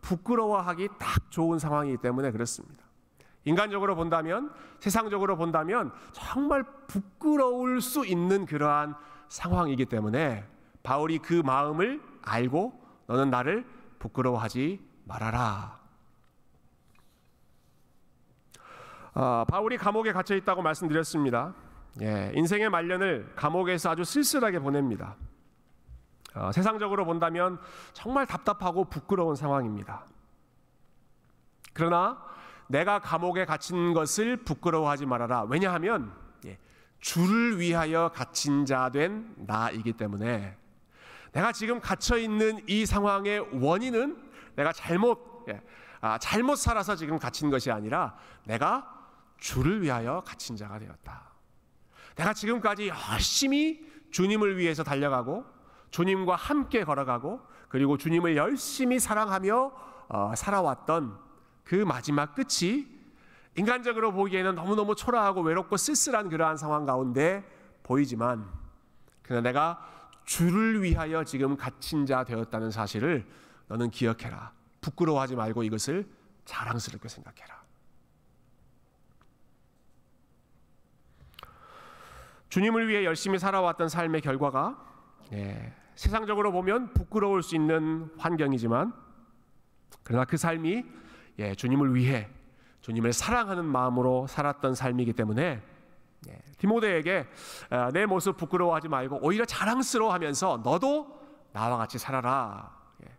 부끄러워하기 0.00 0.88
딱 0.98 1.30
좋은 1.30 1.58
상황이기 1.58 1.96
때문에 1.98 2.30
그렇습니다. 2.30 2.85
인간적으로 3.46 3.94
본다면, 3.94 4.52
세상적으로 4.80 5.36
본다면 5.36 5.92
정말 6.12 6.64
부끄러울 6.88 7.80
수 7.80 8.04
있는 8.04 8.44
그러한 8.44 8.94
상황이기 9.28 9.86
때문에 9.86 10.44
바울이 10.82 11.18
그 11.18 11.42
마음을 11.44 12.02
알고 12.22 12.80
너는 13.06 13.30
나를 13.30 13.64
부끄러워하지 14.00 14.84
말아라. 15.04 15.78
어, 19.14 19.44
바울이 19.48 19.78
감옥에 19.78 20.12
갇혀 20.12 20.34
있다고 20.34 20.60
말씀드렸습니다. 20.62 21.54
예, 22.02 22.32
인생의 22.34 22.68
말년을 22.68 23.32
감옥에서 23.36 23.90
아주 23.90 24.04
쓸쓸하게 24.04 24.58
보냅니다. 24.58 25.14
어, 26.34 26.50
세상적으로 26.52 27.04
본다면 27.06 27.58
정말 27.92 28.26
답답하고 28.26 28.84
부끄러운 28.84 29.36
상황입니다. 29.36 30.04
그러나 31.72 32.26
내가 32.68 32.98
감옥에 32.98 33.44
갇힌 33.44 33.94
것을 33.94 34.38
부끄러워하지 34.38 35.06
말아라. 35.06 35.42
왜냐하면 35.44 36.12
예, 36.44 36.58
주를 37.00 37.60
위하여 37.60 38.10
갇힌 38.14 38.64
자 38.66 38.90
된 38.90 39.34
나이기 39.36 39.92
때문에 39.92 40.56
내가 41.32 41.52
지금 41.52 41.80
갇혀 41.80 42.16
있는 42.16 42.60
이 42.66 42.86
상황의 42.86 43.62
원인은 43.62 44.16
내가 44.56 44.72
잘못 44.72 45.44
예, 45.48 45.62
아, 46.00 46.18
잘못 46.18 46.56
살아서 46.56 46.96
지금 46.96 47.18
갇힌 47.18 47.50
것이 47.50 47.70
아니라 47.70 48.16
내가 48.44 48.92
주를 49.38 49.82
위하여 49.82 50.22
갇힌 50.26 50.56
자가 50.56 50.78
되었다. 50.78 51.30
내가 52.16 52.32
지금까지 52.32 52.88
열심히 53.12 53.86
주님을 54.10 54.56
위해서 54.56 54.82
달려가고 54.82 55.44
주님과 55.90 56.34
함께 56.36 56.84
걸어가고 56.84 57.40
그리고 57.68 57.98
주님을 57.98 58.36
열심히 58.36 58.98
사랑하며 58.98 59.72
어, 60.08 60.32
살아왔던 60.34 61.25
그 61.66 61.74
마지막 61.74 62.34
끝이 62.34 62.86
인간적으로 63.56 64.12
보기에는 64.12 64.54
너무너무 64.54 64.94
초라하고 64.94 65.42
외롭고 65.42 65.76
쓸쓸한 65.76 66.28
그러한 66.28 66.56
상황 66.56 66.86
가운데 66.86 67.44
보이지만 67.82 68.48
그러나 69.22 69.42
내가 69.42 70.12
주를 70.24 70.82
위하여 70.82 71.24
지금 71.24 71.56
갇힌 71.56 72.06
자 72.06 72.22
되었다는 72.22 72.70
사실을 72.70 73.26
너는 73.66 73.90
기억해라. 73.90 74.52
부끄러워하지 74.80 75.34
말고 75.34 75.64
이것을 75.64 76.08
자랑스럽게 76.44 77.08
생각해라. 77.08 77.56
주님을 82.48 82.88
위해 82.88 83.04
열심히 83.04 83.40
살아왔던 83.40 83.88
삶의 83.88 84.20
결과가 84.20 84.84
예, 85.32 85.74
세상적으로 85.96 86.52
보면 86.52 86.92
부끄러울 86.94 87.42
수 87.42 87.56
있는 87.56 88.08
환경이지만 88.18 88.94
그러나 90.04 90.24
그 90.24 90.36
삶이 90.36 90.84
예, 91.38 91.54
주님을 91.54 91.94
위해 91.94 92.28
주님을 92.80 93.12
사랑하는 93.12 93.64
마음으로 93.64 94.26
살았던 94.26 94.74
삶이기 94.74 95.12
때문에 95.12 95.62
예, 96.28 96.38
디모데에게 96.58 97.26
아, 97.70 97.90
내 97.92 98.06
모습 98.06 98.36
부끄러워하지 98.36 98.88
말고 98.88 99.18
오히려 99.22 99.44
자랑스러워하면서 99.44 100.60
너도 100.64 101.20
나와 101.52 101.76
같이 101.78 101.98
살아라. 101.98 102.74
예, 103.04 103.10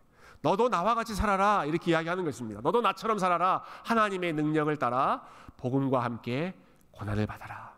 너도 0.42 0.68
나와 0.68 0.94
같이 0.94 1.14
살아라 1.14 1.64
이렇게 1.64 1.90
이야기하는 1.92 2.24
것입니다. 2.24 2.60
너도 2.62 2.80
나처럼 2.80 3.18
살아라. 3.18 3.62
하나님의 3.84 4.32
능력을 4.32 4.74
따라 4.78 5.22
복음과 5.56 6.02
함께 6.02 6.54
고난을 6.92 7.26
받아라. 7.26 7.76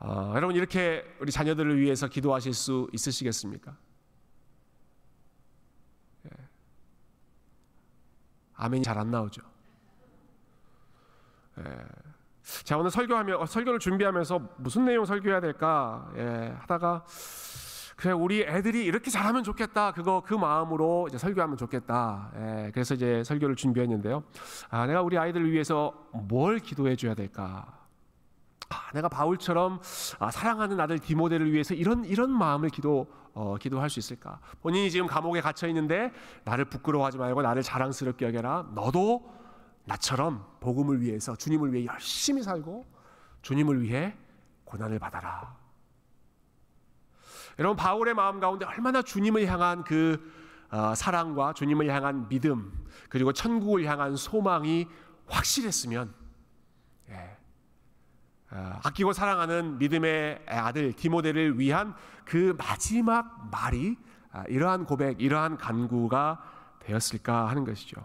어, 0.00 0.32
여러분 0.36 0.54
이렇게 0.54 1.04
우리 1.20 1.32
자녀들을 1.32 1.80
위해서 1.80 2.06
기도하실 2.06 2.54
수 2.54 2.88
있으시겠습니까? 2.92 3.76
아멘이 8.58 8.82
잘 8.82 8.98
안 8.98 9.10
나오죠. 9.10 9.40
예. 11.58 11.62
자 12.64 12.76
오늘 12.78 12.90
설교하며 12.90 13.36
어, 13.38 13.46
설교를 13.46 13.78
준비하면서 13.78 14.40
무슨 14.56 14.84
내용 14.84 15.04
설교해야 15.04 15.40
될까? 15.40 16.10
예, 16.16 16.54
하다가 16.60 17.04
그래 17.96 18.12
우리 18.12 18.42
애들이 18.42 18.84
이렇게 18.84 19.10
잘하면 19.10 19.42
좋겠다. 19.44 19.92
그거 19.92 20.22
그 20.24 20.34
마음으로 20.34 21.06
이제 21.08 21.18
설교하면 21.18 21.56
좋겠다. 21.56 22.30
예, 22.36 22.70
그래서 22.72 22.94
이제 22.94 23.22
설교를 23.24 23.56
준비했는데요. 23.56 24.22
아 24.70 24.86
내가 24.86 25.02
우리 25.02 25.18
아이들을 25.18 25.50
위해서 25.50 25.92
뭘 26.12 26.58
기도해 26.58 26.96
줘야 26.96 27.14
될까? 27.14 27.66
아, 28.70 28.90
내가 28.92 29.08
바울처럼 29.08 29.80
아, 30.18 30.30
사랑하는 30.30 30.78
아들 30.78 30.98
디모데를 30.98 31.52
위해서 31.52 31.74
이런 31.74 32.04
이런 32.04 32.30
마음을 32.30 32.68
기도 32.68 33.06
어, 33.38 33.56
기도할 33.56 33.88
수 33.88 34.00
있을까? 34.00 34.40
본인이 34.60 34.90
지금 34.90 35.06
감옥에 35.06 35.40
갇혀 35.40 35.68
있는데 35.68 36.12
나를 36.42 36.64
부끄러워하지 36.64 37.18
말고 37.18 37.42
나를 37.42 37.62
자랑스럽게 37.62 38.26
여겨라. 38.26 38.70
너도 38.74 39.32
나처럼 39.84 40.44
복음을 40.58 41.00
위해서 41.00 41.36
주님을 41.36 41.72
위해 41.72 41.86
열심히 41.86 42.42
살고 42.42 42.84
주님을 43.42 43.80
위해 43.80 44.16
고난을 44.64 44.98
받아라. 44.98 45.56
여러분 47.60 47.76
바울의 47.76 48.14
마음 48.14 48.40
가운데 48.40 48.66
얼마나 48.66 49.02
주님을 49.02 49.46
향한 49.46 49.84
그 49.84 50.32
어, 50.70 50.96
사랑과 50.96 51.52
주님을 51.52 51.88
향한 51.94 52.28
믿음 52.28 52.72
그리고 53.08 53.32
천국을 53.32 53.84
향한 53.84 54.16
소망이 54.16 54.88
확실했으면 55.28 56.12
어, 57.08 57.37
아끼고 58.50 59.12
사랑하는 59.12 59.78
믿음의 59.78 60.44
아들 60.46 60.92
디모데를 60.92 61.58
위한 61.58 61.94
그 62.24 62.54
마지막 62.58 63.50
말이 63.50 63.96
아, 64.30 64.44
이러한 64.48 64.84
고백, 64.84 65.20
이러한 65.20 65.56
간구가 65.56 66.42
되었을까 66.80 67.48
하는 67.48 67.64
것이죠. 67.64 68.00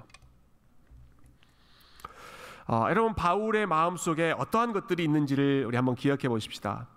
어, 2.66 2.86
여러분 2.90 3.14
바울의 3.14 3.66
마음 3.66 3.98
속에 3.98 4.34
어떠한 4.38 4.72
것들이 4.72 5.04
있는지를 5.04 5.66
우리 5.68 5.76
한번 5.76 5.96
기억해 5.96 6.30
보십시다. 6.30 6.88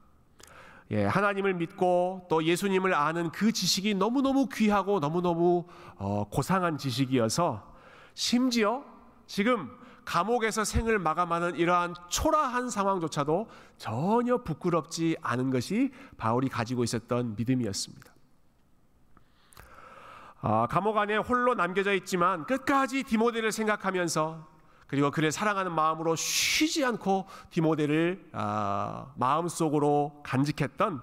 예, 0.93 1.05
하나님을 1.05 1.55
믿고 1.55 2.27
또 2.31 2.45
예수님을 2.45 2.95
아는 2.95 3.31
그 3.33 3.51
지식이 3.51 3.95
너무 3.95 4.23
너무 4.23 4.49
귀하고 4.49 5.01
너무 5.01 5.21
너무 5.21 5.67
어, 5.97 6.25
고상한 6.31 6.79
지식이어서 6.79 7.75
심지어 8.15 8.85
지금 9.27 9.69
감옥에서 10.07 10.65
생을 10.65 10.99
마감하는 10.99 11.57
이러한 11.57 11.95
초라한 12.09 12.71
상황조차도 12.71 13.51
전혀 13.77 14.39
부끄럽지 14.39 15.17
않은 15.21 15.51
것이 15.51 15.93
바울이 16.17 16.49
가지고 16.49 16.85
있었던 16.85 17.35
믿음이었습니다. 17.37 18.15
아, 20.41 20.67
감옥 20.71 20.97
안에 20.97 21.17
홀로 21.17 21.55
남겨져 21.55 21.93
있지만 21.95 22.47
끝까지 22.47 23.03
디모데를 23.03 23.51
생각하면서 23.51 24.47
그리고 24.87 25.11
그를 25.11 25.33
사랑하는 25.33 25.73
마음으로 25.73 26.15
쉬지 26.15 26.85
않고 26.85 27.27
디모데를 27.51 28.31
아, 28.33 29.13
마음속으로 29.17 30.21
간직했던 30.23 31.03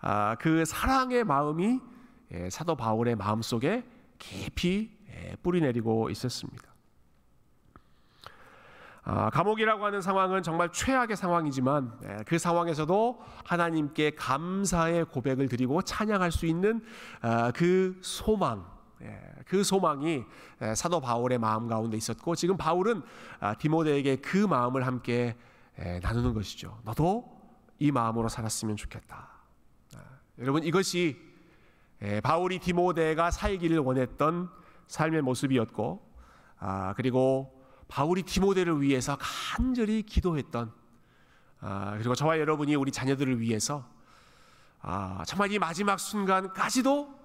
아, 0.00 0.34
그 0.40 0.64
사랑의 0.64 1.22
마음이 1.22 1.80
예, 2.32 2.50
사도 2.50 2.74
바울의 2.74 3.14
마음속에 3.14 3.84
깊이 4.18 4.90
예, 5.08 5.36
뿌리내리고 5.42 6.10
있었습니다. 6.10 6.69
아, 9.12 9.28
감옥이라고 9.28 9.84
하는 9.84 10.00
상황은 10.00 10.44
정말 10.44 10.70
최악의 10.70 11.16
상황이지만 11.16 11.98
예, 12.04 12.18
그 12.28 12.38
상황에서도 12.38 13.20
하나님께 13.44 14.12
감사의 14.12 15.06
고백을 15.06 15.48
드리고 15.48 15.82
찬양할 15.82 16.30
수 16.30 16.46
있는 16.46 16.80
아, 17.20 17.50
그 17.50 17.98
소망, 18.02 18.64
예, 19.02 19.20
그 19.46 19.64
소망이 19.64 20.22
예, 20.62 20.74
사도 20.76 21.00
바울의 21.00 21.38
마음 21.38 21.66
가운데 21.66 21.96
있었고 21.96 22.36
지금 22.36 22.56
바울은 22.56 23.02
아, 23.40 23.54
디모데에게 23.54 24.16
그 24.16 24.36
마음을 24.36 24.86
함께 24.86 25.36
나누는 26.02 26.32
것이죠. 26.32 26.78
너도 26.84 27.24
이 27.80 27.90
마음으로 27.90 28.28
살았으면 28.28 28.76
좋겠다. 28.76 29.28
여러분 30.38 30.62
이것이 30.62 31.16
바울이 32.22 32.58
디모데가 32.58 33.30
살기를 33.30 33.78
원했던 33.78 34.50
삶의 34.86 35.22
모습이었고 35.22 36.02
그리고 36.96 37.59
바울이 37.90 38.22
디모데를 38.22 38.80
위해서 38.80 39.18
간절히 39.20 40.02
기도했던 40.02 40.72
아, 41.60 41.94
그리고 41.98 42.14
저와 42.14 42.38
여러분이 42.38 42.74
우리 42.76 42.92
자녀들을 42.92 43.40
위해서 43.40 43.84
아, 44.80 45.22
정말 45.26 45.52
이 45.52 45.58
마지막 45.58 45.98
순간까지도 45.98 47.20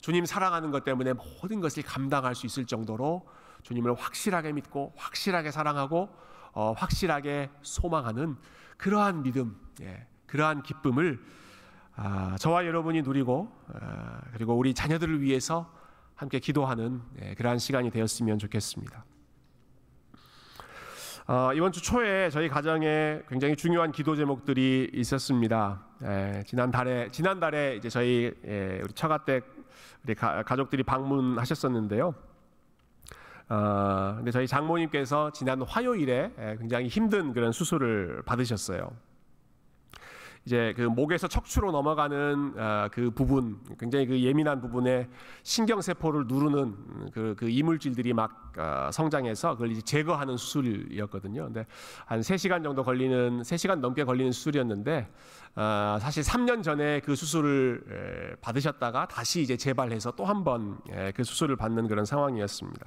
주님 0.00 0.24
사랑하는 0.24 0.70
것 0.70 0.84
때문에 0.84 1.14
모든 1.14 1.60
것을 1.60 1.82
감당할 1.82 2.34
수 2.34 2.46
있을 2.46 2.64
정도로 2.64 3.26
주님을 3.62 3.94
확실하게 3.94 4.52
믿고 4.52 4.94
확실하게 4.96 5.50
사랑하고 5.50 6.08
어, 6.52 6.72
확실하게 6.76 7.50
소망하는 7.62 8.36
그러한 8.76 9.22
믿음, 9.22 9.58
예, 9.80 10.06
그러한 10.26 10.62
기쁨을 10.62 11.20
아, 11.96 12.36
저와 12.38 12.66
여러분이 12.66 13.02
누리고 13.02 13.50
아, 13.72 14.20
그리고 14.32 14.54
우리 14.54 14.74
자녀들을 14.74 15.20
위해서 15.22 15.72
함께 16.14 16.38
기도하는 16.38 17.02
예, 17.20 17.34
그러한 17.34 17.58
시간이 17.58 17.90
되었으면 17.90 18.38
좋겠습니다. 18.38 19.04
어, 21.26 21.54
이번 21.54 21.72
주 21.72 21.80
초에 21.80 22.28
저희 22.28 22.50
가정에 22.50 23.22
굉장히 23.30 23.56
중요한 23.56 23.92
기도 23.92 24.14
제목들이 24.14 24.90
있었습니다. 24.92 25.80
에, 26.02 26.42
지난 26.46 26.70
달에 26.70 27.08
지난 27.12 27.40
달에 27.40 27.76
이제 27.76 27.88
저희 27.88 28.30
에, 28.44 28.82
우리 28.84 28.92
처가 28.92 29.24
댁 29.24 29.42
우리 30.04 30.14
가, 30.14 30.44
족들이 30.44 30.82
방문하셨었는데요. 30.82 32.14
어, 33.48 34.14
근데 34.16 34.30
저희 34.32 34.46
장모님께서 34.46 35.30
지난 35.30 35.62
화요일에 35.62 36.30
에, 36.36 36.56
굉장히 36.58 36.88
힘든 36.88 37.32
그런 37.32 37.52
수술을 37.52 38.22
받으셨어요. 38.26 38.92
이제 40.46 40.74
그 40.76 40.82
목에서 40.82 41.26
척추로 41.26 41.72
넘어가는 41.72 42.54
어, 42.58 42.88
그 42.92 43.10
부분, 43.10 43.58
굉장히 43.78 44.06
그 44.06 44.20
예민한 44.20 44.60
부분에 44.60 45.08
신경 45.42 45.80
세포를 45.80 46.26
누르는 46.26 47.10
그, 47.12 47.34
그 47.38 47.48
이물질들이 47.48 48.12
막 48.12 48.52
어, 48.58 48.90
성장해서 48.92 49.52
그걸 49.52 49.72
이제 49.72 49.80
제거하는 49.80 50.36
수술이었거든요. 50.36 51.44
근데 51.44 51.66
한 52.04 52.20
3시간 52.20 52.62
정도 52.62 52.84
걸리는 52.84 53.40
3시간 53.40 53.80
넘게 53.80 54.04
걸리는 54.04 54.32
수술이었는데 54.32 55.08
어, 55.56 55.98
사실 56.00 56.22
3년 56.22 56.62
전에 56.62 57.00
그 57.00 57.14
수술을 57.16 58.36
받으셨다가 58.40 59.08
다시 59.08 59.40
이제 59.40 59.56
재발해서 59.56 60.10
또 60.12 60.24
한 60.24 60.44
번 60.44 60.78
그 61.14 61.24
수술을 61.24 61.56
받는 61.56 61.88
그런 61.88 62.04
상황이었습니다. 62.04 62.86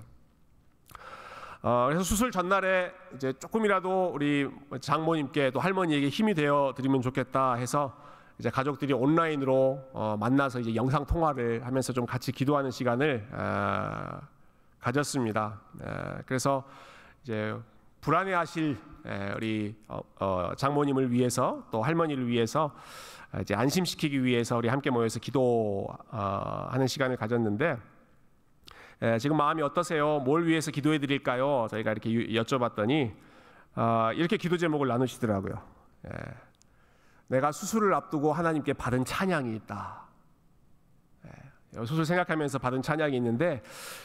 어, 1.69 1.88
그래서 1.88 2.01
수술 2.01 2.32
전날에 2.32 2.93
이제 3.13 3.34
조금이라도 3.34 4.12
우리 4.15 4.49
장모님께 4.80 5.51
또 5.51 5.60
할머니에게 5.60 6.08
힘이 6.08 6.34
되어 6.34 6.73
드리면 6.73 7.01
좋겠다 7.01 7.56
해서 7.56 7.93
이제 8.39 8.49
가족들이 8.49 8.93
온라인으로 8.93 9.89
어, 9.91 10.15
만나서 10.17 10.62
이제 10.62 10.73
영상 10.75 11.06
통화를 11.06 11.65
하면서 11.65 11.91
좀 11.91 12.06
같이 12.06 12.32
기도하는 12.32 12.71
시간을 12.71 13.27
어, 13.34 14.21
가졌습니다. 14.80 15.60
에, 15.82 16.21
그래서 16.25 16.63
이제 17.23 17.53
불안해하실 17.99 18.77
에, 19.06 19.34
우리 19.36 19.75
어, 19.89 19.99
어, 20.21 20.51
장모님을 20.56 21.12
위해서 21.12 21.67
또 21.69 21.84
할머니를 21.84 22.30
위해서 22.30 22.71
이제 23.41 23.53
안심시키기 23.56 24.23
위해서 24.23 24.56
우리 24.56 24.69
함께 24.69 24.89
모여서 24.89 25.19
기도하는 25.19 26.88
시간을 26.88 27.17
가졌는데. 27.17 27.96
예, 29.03 29.19
지금 29.19 29.38
마음이 29.38 29.62
어떠세요? 29.62 30.19
뭘 30.19 30.47
위해서 30.47 30.71
기도해 30.71 30.97
드릴까요? 30.97 31.67
저희가 31.69 31.91
이렇게 31.91 32.10
여쭤봤더니 32.10 33.13
어, 33.75 34.12
이렇게 34.13 34.38
기도 34.38 34.57
제목을 34.57 34.88
나누시더라고요. 34.88 35.62
예, 36.07 36.12
내가 37.27 37.51
수술을 37.51 37.93
앞두고 37.93 38.33
하나님께 38.33 38.73
받은 38.73 39.05
찬양이 39.05 39.55
있다. 39.55 40.01
예, 41.25 41.86
수술 41.86 42.05
생각하면서 42.05 42.57
받은 42.57 42.81
찬양이 42.81 43.15
있는데 43.17 43.62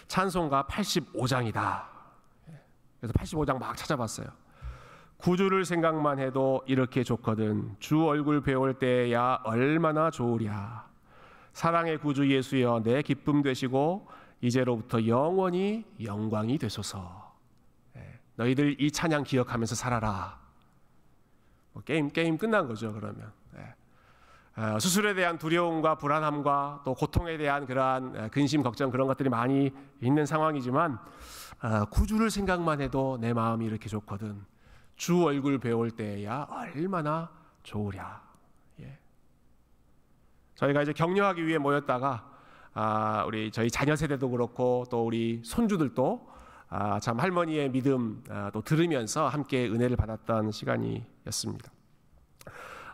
찬송가 0.08 0.64
85장이다. 0.64 1.84
예, 2.50 2.60
그래서 3.00 3.14
85장 3.14 3.58
막 3.58 3.74
찾아봤어요. 3.74 4.26
구주를 5.16 5.64
생각만 5.64 6.18
해도 6.18 6.62
이렇게 6.66 7.02
좋거든. 7.02 7.76
주 7.78 8.04
얼굴 8.04 8.42
배울 8.42 8.74
때야 8.74 9.38
얼마나 9.44 10.10
좋으랴. 10.10 10.84
사랑의 11.52 11.98
구주 11.98 12.30
예수여 12.30 12.82
내 12.82 13.02
기쁨 13.02 13.40
되시고 13.40 14.08
이제로부터 14.42 15.06
영원히 15.06 15.84
영광이 16.02 16.58
되소서. 16.58 17.32
예, 17.96 18.18
너희들 18.34 18.80
이 18.80 18.90
찬양 18.90 19.22
기억하면서 19.22 19.74
살아라. 19.74 20.38
뭐 21.72 21.82
게임 21.84 22.10
게임 22.10 22.36
끝난 22.36 22.66
거죠 22.66 22.92
그러면. 22.92 23.32
예. 23.56 23.74
어, 24.60 24.78
수술에 24.78 25.14
대한 25.14 25.38
두려움과 25.38 25.94
불안함과 25.94 26.82
또 26.84 26.92
고통에 26.94 27.38
대한 27.38 27.64
그러한 27.64 28.30
근심 28.30 28.62
걱정 28.62 28.90
그런 28.90 29.06
것들이 29.06 29.30
많이 29.30 29.70
있는 30.00 30.26
상황이지만 30.26 30.98
어, 31.62 31.84
구주를 31.86 32.28
생각만 32.30 32.80
해도 32.80 33.16
내 33.20 33.32
마음이 33.32 33.64
이렇게 33.64 33.88
좋거든. 33.88 34.44
주 34.96 35.24
얼굴 35.24 35.58
배울 35.58 35.90
때야 35.92 36.46
얼마나 36.50 37.30
좋으랴. 37.62 38.20
예. 38.80 38.98
저희가 40.56 40.82
이제 40.82 40.92
격려하기 40.92 41.46
위해 41.46 41.58
모였다가 41.58 42.31
아, 42.74 43.24
우리 43.26 43.50
저희 43.50 43.70
자녀 43.70 43.94
세대도 43.94 44.30
그렇고 44.30 44.84
또 44.90 45.04
우리 45.04 45.40
손주들도 45.44 46.32
아, 46.70 46.98
참 47.00 47.20
할머니의 47.20 47.70
믿음 47.70 48.22
아, 48.30 48.50
또 48.52 48.62
들으면서 48.62 49.28
함께 49.28 49.68
은혜를 49.68 49.96
받았던 49.96 50.50
시간이었습니다. 50.52 51.70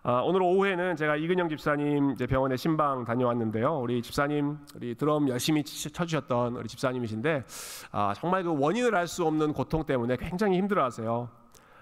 아, 0.03 0.21
오늘 0.25 0.43
오후에는 0.43 0.97
제가 0.97 1.17
이근영 1.17 1.49
집사님 1.49 2.12
이제 2.12 2.27
병원에 2.27 2.57
신방 2.57 3.05
다녀왔는데요. 3.05 3.79
우리 3.79 4.03
집사님 4.03 4.59
우리 4.75 4.95
드럼 4.97 5.29
열심히 5.29 5.62
쳐주셨던 5.62 6.57
우리 6.57 6.69
집사님이신데 6.69 7.45
아, 7.93 8.14
정말 8.17 8.43
그 8.43 8.59
원인을 8.59 8.95
알 8.97 9.07
수 9.07 9.25
없는 9.27 9.53
고통 9.53 9.85
때문에 9.85 10.17
굉장히 10.17 10.59
힘들어하세요. 10.59 11.29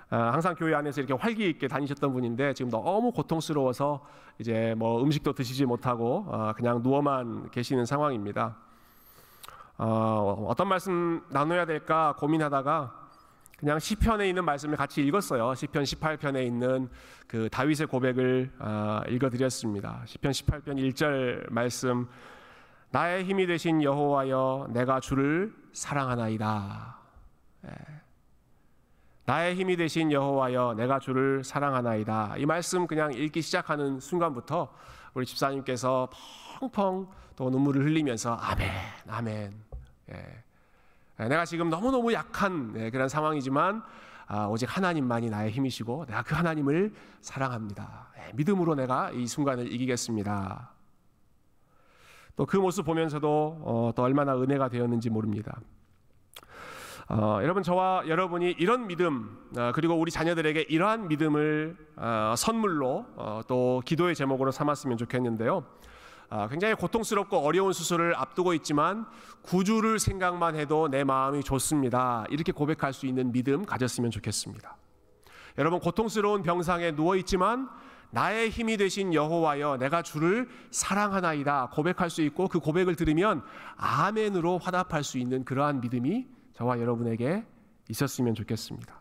아, 0.08 0.30
항상 0.32 0.54
교회 0.54 0.74
안에서 0.74 1.00
이렇게 1.00 1.14
활기 1.20 1.48
있게 1.48 1.66
다니셨던 1.66 2.12
분인데 2.12 2.54
지금 2.54 2.70
너무 2.70 3.10
고통스러워서 3.10 4.04
이제 4.38 4.74
뭐 4.76 5.02
음식도 5.02 5.32
드시지 5.32 5.64
못하고 5.64 6.26
어, 6.28 6.52
그냥 6.56 6.80
누워만 6.82 7.50
계시는 7.50 7.86
상황입니다. 7.86 8.56
어, 9.78 10.46
어떤 10.48 10.68
말씀 10.68 11.22
나눠야 11.30 11.66
될까 11.66 12.14
고민하다가 12.18 13.06
그냥 13.58 13.78
시편에 13.78 14.28
있는 14.28 14.44
말씀을 14.44 14.76
같이 14.76 15.02
읽었어요. 15.02 15.54
시편 15.54 15.82
18편에 15.82 16.46
있는 16.46 16.88
그 17.26 17.48
다윗의 17.50 17.88
고백을 17.88 18.52
어, 18.60 19.00
읽어드렸습니다. 19.08 20.02
시편 20.06 20.30
18편 20.30 20.92
1절 20.92 21.50
말씀 21.50 22.06
나의 22.90 23.24
힘이 23.24 23.46
되신 23.46 23.82
여호와여 23.82 24.68
내가 24.72 25.00
주를 25.00 25.52
사랑하나이다. 25.72 26.96
예. 27.66 28.05
나의 29.26 29.56
힘이 29.56 29.76
되신 29.76 30.12
여호와여 30.12 30.74
내가 30.76 31.00
주를 31.00 31.42
사랑하나이다. 31.42 32.36
이 32.38 32.46
말씀 32.46 32.86
그냥 32.86 33.12
읽기 33.12 33.42
시작하는 33.42 33.98
순간부터 33.98 34.72
우리 35.14 35.26
집사님께서 35.26 36.08
펑펑 36.60 37.08
또 37.34 37.50
눈물을 37.50 37.84
흘리면서 37.84 38.34
아멘, 38.34 38.70
아멘. 39.08 39.52
예. 40.12 40.44
예 41.18 41.24
내가 41.28 41.44
지금 41.44 41.70
너무너무 41.70 42.12
약한 42.12 42.72
예, 42.76 42.90
그런 42.90 43.08
상황이지만 43.08 43.82
아, 44.28 44.46
오직 44.46 44.74
하나님만이 44.76 45.28
나의 45.28 45.50
힘이시고 45.50 46.06
내가 46.06 46.22
그 46.22 46.36
하나님을 46.36 46.94
사랑합니다. 47.20 48.08
예, 48.18 48.32
믿음으로 48.34 48.76
내가 48.76 49.10
이 49.10 49.26
순간을 49.26 49.72
이기겠습니다. 49.72 50.70
또 52.36 52.46
그 52.46 52.56
모습 52.58 52.84
보면서도 52.84 53.58
어, 53.62 53.90
또 53.96 54.02
얼마나 54.02 54.36
은혜가 54.36 54.68
되었는지 54.68 55.10
모릅니다. 55.10 55.58
어, 57.08 57.38
여러분 57.40 57.62
저와 57.62 58.08
여러분이 58.08 58.56
이런 58.58 58.88
믿음 58.88 59.38
어, 59.56 59.70
그리고 59.72 59.94
우리 59.94 60.10
자녀들에게 60.10 60.62
이러한 60.62 61.06
믿음을 61.06 61.76
어, 61.94 62.34
선물로 62.36 63.06
어, 63.14 63.42
또 63.46 63.80
기도의 63.84 64.16
제목으로 64.16 64.50
삼았으면 64.50 64.96
좋겠는데요. 64.98 65.64
아, 66.28 66.48
굉장히 66.48 66.74
고통스럽고 66.74 67.38
어려운 67.38 67.72
수술을 67.72 68.16
앞두고 68.16 68.54
있지만 68.54 69.06
구주를 69.42 70.00
생각만 70.00 70.56
해도 70.56 70.88
내 70.88 71.04
마음이 71.04 71.44
좋습니다. 71.44 72.24
이렇게 72.28 72.50
고백할 72.50 72.92
수 72.92 73.06
있는 73.06 73.30
믿음 73.30 73.64
가졌으면 73.64 74.10
좋겠습니다. 74.10 74.76
여러분 75.58 75.78
고통스러운 75.78 76.42
병상에 76.42 76.96
누워 76.96 77.14
있지만 77.14 77.68
나의 78.10 78.50
힘이 78.50 78.76
되신 78.76 79.14
여호와여 79.14 79.76
내가 79.76 80.02
주를 80.02 80.48
사랑하나이다 80.72 81.70
고백할 81.72 82.10
수 82.10 82.22
있고 82.22 82.48
그 82.48 82.58
고백을 82.58 82.96
들으면 82.96 83.42
아멘으로 83.76 84.58
화답할 84.58 85.04
수 85.04 85.18
있는 85.18 85.44
그러한 85.44 85.80
믿음이 85.80 86.35
저와 86.56 86.80
여러분에게 86.80 87.44
있었으면 87.88 88.34
좋겠습니다. 88.34 89.00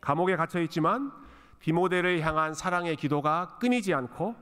감옥에 0.00 0.36
갇혀 0.36 0.60
있지만 0.62 1.12
디모데를 1.60 2.20
향한 2.20 2.54
사랑의 2.54 2.96
기도가 2.96 3.58
끊이지 3.60 3.92
않고 3.92 4.34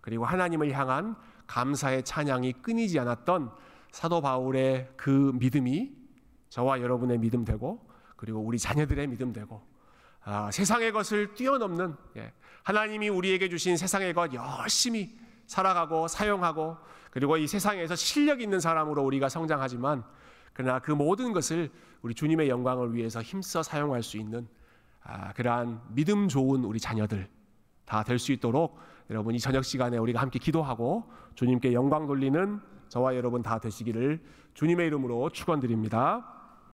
그리고 0.00 0.26
하나님을 0.26 0.72
향한 0.72 1.16
감사의 1.46 2.04
찬양이 2.04 2.52
끊이지 2.54 2.98
않았던 3.00 3.50
사도 3.90 4.20
바울의 4.20 4.92
그 4.96 5.32
믿음이 5.34 5.92
저와 6.50 6.80
여러분의 6.80 7.18
믿음 7.18 7.44
되고 7.44 7.88
그리고 8.16 8.40
우리 8.40 8.58
자녀들의 8.58 9.06
믿음 9.06 9.32
되고 9.32 9.62
아, 10.24 10.50
세상의 10.50 10.92
것을 10.92 11.34
뛰어넘는 11.34 11.96
예, 12.16 12.32
하나님이 12.64 13.08
우리에게 13.08 13.48
주신 13.48 13.76
세상의 13.76 14.12
것 14.14 14.32
열심히 14.34 15.18
살아가고 15.46 16.08
사용하고 16.08 16.76
그리고 17.10 17.36
이 17.36 17.46
세상에서 17.46 17.94
실력 17.94 18.40
있는 18.40 18.60
사람으로 18.60 19.02
우리가 19.04 19.28
성장하지만 19.28 20.04
그러나 20.54 20.78
그 20.78 20.92
모든 20.92 21.32
것을 21.32 21.70
우리 22.02 22.14
주님의 22.14 22.48
영광을 22.48 22.94
위해서 22.94 23.20
힘써 23.20 23.62
사용할 23.62 24.02
수 24.02 24.16
있는 24.16 24.46
아, 25.02 25.32
그러한 25.34 25.82
믿음 25.90 26.28
좋은 26.28 26.64
우리 26.64 26.80
자녀들 26.80 27.28
다 27.84 28.02
될 28.02 28.18
수 28.18 28.32
있도록 28.32 28.78
여러분 29.10 29.34
이 29.34 29.38
저녁 29.38 29.64
시간에 29.64 29.98
우리가 29.98 30.20
함께 30.20 30.38
기도하고 30.38 31.04
주님께 31.34 31.74
영광 31.74 32.06
돌리는 32.06 32.60
저와 32.88 33.14
여러분 33.16 33.42
다 33.42 33.58
되시기를 33.58 34.22
주님의 34.54 34.86
이름으로 34.86 35.28
축원드립니다. 35.30 36.43